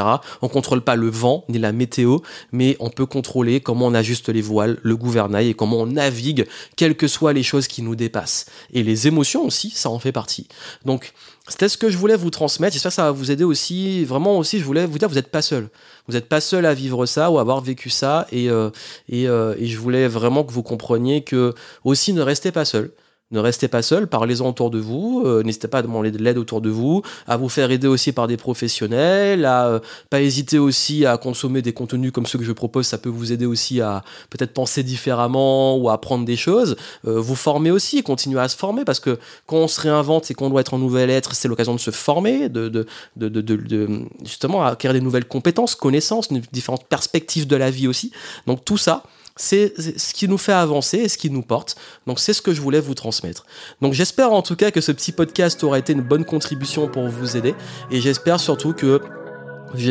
On 0.42 0.50
contrôle 0.50 0.82
pas 0.82 0.96
le 0.96 1.10
vent 1.10 1.46
ni 1.50 1.60
la 1.60 1.72
météo, 1.72 2.20
mais 2.52 2.76
on 2.80 2.90
peut 2.90 3.06
contrôler 3.06 3.62
comment 3.62 3.88
on 3.88 3.94
ajuste 3.94 4.30
les 4.30 4.42
voiles, 4.42 4.80
le 4.84 4.96
gouvernail 4.96 5.50
et 5.50 5.54
comment 5.54 5.82
on 5.82 5.88
navigue, 5.88 6.48
quelles 6.76 6.96
que 6.96 7.08
soient 7.08 7.34
les 7.34 7.44
choses 7.44 7.68
qui 7.68 7.82
nous 7.82 7.96
dépassent. 7.96 8.46
Et 8.74 8.84
les 8.84 9.08
émotions 9.08 9.46
aussi, 9.46 9.70
ça 9.70 9.90
en 9.90 10.00
fait 10.00 10.12
partie. 10.12 10.48
Donc, 10.86 11.14
c'était 11.48 11.68
ce 11.68 11.78
que 11.78 11.90
je 11.90 11.98
voulais 11.98 12.16
vous 12.16 12.30
transmettre. 12.30 12.74
J'espère 12.74 12.92
que 12.92 12.96
ça 12.96 13.04
va 13.04 13.12
vous 13.12 13.30
aider 13.30 13.44
aussi. 13.44 14.06
Vraiment 14.06 14.38
aussi, 14.38 14.60
je 14.60 14.64
voulais 14.64 14.86
vous 14.86 14.98
dire, 14.98 15.10
vous 15.10 15.16
n'êtes 15.16 15.32
pas 15.32 15.42
seul. 15.42 15.70
Vous 16.08 16.14
n'êtes 16.14 16.30
pas 16.30 16.40
seul 16.40 16.66
à 16.66 16.74
vivre 16.74 17.06
ça 17.06 17.32
ou 17.32 17.38
à 17.38 17.42
avoir 17.42 17.60
vécu 17.60 17.90
ça. 17.90 18.28
Et, 18.32 18.50
euh, 18.50 18.70
et, 19.10 19.28
euh, 19.28 19.54
et 19.58 19.68
je 19.68 19.78
voulais 19.78 20.08
vraiment 20.08 20.46
que 20.46 20.54
vous 20.54 20.64
compreniez 20.64 21.24
que 21.24 21.54
aussi 21.84 22.14
ne 22.14 22.22
restez 22.22 22.52
pas 22.52 22.64
seul. 22.64 22.92
Ne 23.34 23.40
restez 23.40 23.68
pas 23.68 23.82
seul, 23.82 24.06
parlez-en 24.06 24.48
autour 24.48 24.70
de 24.70 24.78
vous, 24.78 25.24
euh, 25.26 25.42
n'hésitez 25.42 25.68
pas 25.68 25.80
à 25.80 25.82
demander 25.82 26.12
de 26.12 26.20
l'aide 26.20 26.38
autour 26.38 26.62
de 26.62 26.70
vous, 26.70 27.02
à 27.28 27.36
vous 27.36 27.50
faire 27.50 27.72
aider 27.72 27.88
aussi 27.88 28.12
par 28.12 28.28
des 28.28 28.38
professionnels, 28.38 29.46
à 29.46 29.66
euh, 29.70 29.80
pas 30.12 30.22
hésiter 30.22 30.60
aussi 30.60 31.08
à 31.08 31.18
consommer 31.18 31.64
des 31.64 31.74
contenus 31.74 32.12
comme 32.12 32.28
ceux 32.28 32.38
que 32.38 32.46
je 32.46 32.52
propose, 32.52 32.86
ça 32.86 33.00
peut 33.00 33.10
vous 33.10 33.32
aider 33.32 33.48
aussi 33.48 33.82
à 33.82 34.04
peut-être 34.30 34.54
penser 34.54 34.84
différemment 34.84 35.76
ou 35.78 35.90
à 35.90 35.94
apprendre 35.94 36.26
des 36.26 36.36
choses, 36.36 36.76
euh, 37.08 37.20
vous 37.20 37.34
former 37.34 37.72
aussi, 37.72 38.04
continuer 38.04 38.40
à 38.40 38.48
se 38.48 38.56
former 38.56 38.86
parce 38.86 39.00
que 39.00 39.18
quand 39.48 39.58
on 39.58 39.68
se 39.68 39.82
réinvente 39.82 40.30
et 40.30 40.36
qu'on 40.36 40.52
doit 40.52 40.62
être 40.62 40.76
en 40.76 40.80
nouvel 40.80 41.10
être, 41.10 41.34
c'est 41.34 41.48
l'occasion 41.48 41.74
de 41.74 41.80
se 41.80 41.90
former, 41.90 42.50
de, 42.50 42.70
de, 42.70 42.86
de, 43.18 44.06
justement 44.24 44.64
acquérir 44.64 44.94
des 44.94 45.02
nouvelles 45.02 45.26
compétences, 45.26 45.74
connaissances, 45.74 46.32
différentes 46.52 46.86
perspectives 46.86 47.48
de 47.48 47.56
la 47.56 47.72
vie 47.72 47.88
aussi. 47.88 48.12
Donc 48.46 48.64
tout 48.64 48.78
ça, 48.78 49.02
c'est 49.36 49.74
ce 49.98 50.14
qui 50.14 50.28
nous 50.28 50.38
fait 50.38 50.54
avancer 50.54 50.98
et 50.98 51.10
ce 51.10 51.18
qui 51.18 51.30
nous 51.30 51.42
porte. 51.42 51.76
Donc 52.08 52.20
c'est 52.20 52.34
ce 52.34 52.42
que 52.42 52.54
je 52.54 52.62
voulais 52.62 52.80
vous 52.80 52.94
transmettre. 52.94 53.46
Donc 53.82 53.94
j'espère 53.94 54.32
en 54.32 54.42
tout 54.42 54.56
cas 54.56 54.72
que 54.72 54.82
ce 54.82 54.92
petit 54.92 55.12
podcast 55.12 55.64
aura 55.64 55.80
été 55.80 55.94
une 55.94 56.02
bonne 56.02 56.26
contribution 56.26 56.88
pour 56.88 57.08
vous 57.08 57.38
aider 57.38 57.56
et 57.92 58.00
j'espère 58.00 58.40
surtout 58.40 58.74
que 58.74 59.02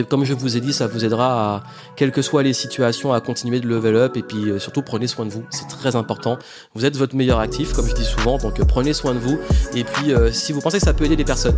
comme 0.08 0.24
je 0.24 0.34
vous 0.34 0.56
ai 0.56 0.60
dit, 0.60 0.72
ça 0.72 0.86
vous 0.86 1.04
aidera 1.04 1.56
à, 1.56 1.62
quelles 1.96 2.12
que 2.12 2.22
soient 2.22 2.42
les 2.42 2.52
situations, 2.52 3.12
à 3.12 3.20
continuer 3.20 3.60
de 3.60 3.66
level 3.66 3.96
up 3.96 4.16
et 4.16 4.22
puis 4.22 4.50
euh, 4.50 4.58
surtout 4.58 4.82
prenez 4.82 5.06
soin 5.06 5.26
de 5.26 5.30
vous. 5.30 5.44
C'est 5.50 5.68
très 5.68 5.96
important. 5.96 6.38
Vous 6.74 6.84
êtes 6.84 6.96
votre 6.96 7.16
meilleur 7.16 7.38
actif, 7.40 7.72
comme 7.72 7.86
je 7.88 7.94
dis 7.94 8.04
souvent, 8.04 8.38
donc 8.38 8.60
euh, 8.60 8.64
prenez 8.64 8.92
soin 8.92 9.14
de 9.14 9.18
vous. 9.18 9.38
Et 9.74 9.84
puis, 9.84 10.14
euh, 10.14 10.30
si 10.32 10.52
vous 10.52 10.60
pensez 10.60 10.78
que 10.78 10.84
ça 10.84 10.94
peut 10.94 11.04
aider 11.04 11.16
des 11.16 11.24
personnes, 11.24 11.56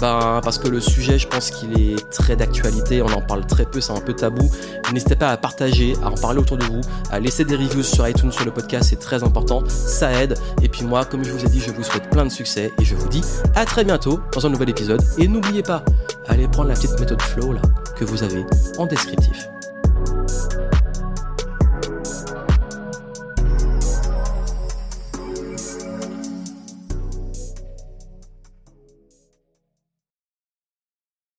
ben, 0.00 0.40
parce 0.42 0.58
que 0.58 0.68
le 0.68 0.80
sujet, 0.80 1.18
je 1.18 1.26
pense 1.26 1.50
qu'il 1.50 1.80
est 1.80 2.10
très 2.10 2.36
d'actualité, 2.36 3.02
on 3.02 3.12
en 3.12 3.20
parle 3.20 3.46
très 3.46 3.64
peu, 3.64 3.80
c'est 3.80 3.92
un 3.92 4.00
peu 4.00 4.14
tabou. 4.14 4.50
N'hésitez 4.92 5.16
pas 5.16 5.30
à 5.30 5.36
partager, 5.36 5.94
à 6.02 6.08
en 6.08 6.14
parler 6.14 6.38
autour 6.38 6.58
de 6.58 6.64
vous, 6.64 6.80
à 7.10 7.18
laisser 7.18 7.44
des 7.44 7.56
reviews 7.56 7.82
sur 7.82 8.06
iTunes, 8.08 8.32
sur 8.32 8.44
le 8.44 8.52
podcast, 8.52 8.90
c'est 8.90 9.00
très 9.00 9.24
important. 9.24 9.62
Ça 9.68 10.12
aide. 10.12 10.38
Et 10.62 10.68
puis 10.68 10.84
moi, 10.84 11.04
comme 11.04 11.24
je 11.24 11.32
vous 11.32 11.44
ai 11.44 11.48
dit, 11.48 11.60
je 11.60 11.70
vous 11.70 11.82
souhaite 11.82 12.08
plein 12.10 12.24
de 12.24 12.30
succès 12.30 12.72
et 12.80 12.84
je 12.84 12.94
vous 12.94 13.08
dis 13.08 13.22
à 13.54 13.64
très 13.64 13.84
bientôt 13.84 14.20
dans 14.32 14.46
un 14.46 14.50
nouvel 14.50 14.70
épisode. 14.70 15.02
Et 15.18 15.28
n'oubliez 15.28 15.62
pas, 15.62 15.82
allez 16.28 16.48
prendre 16.48 16.68
la 16.68 16.74
petite 16.74 16.98
méthode 17.00 17.22
flow 17.22 17.55
que 17.96 18.04
vous 18.04 18.22
avez 18.22 18.44
en 18.78 18.86
descriptif. 18.86 19.48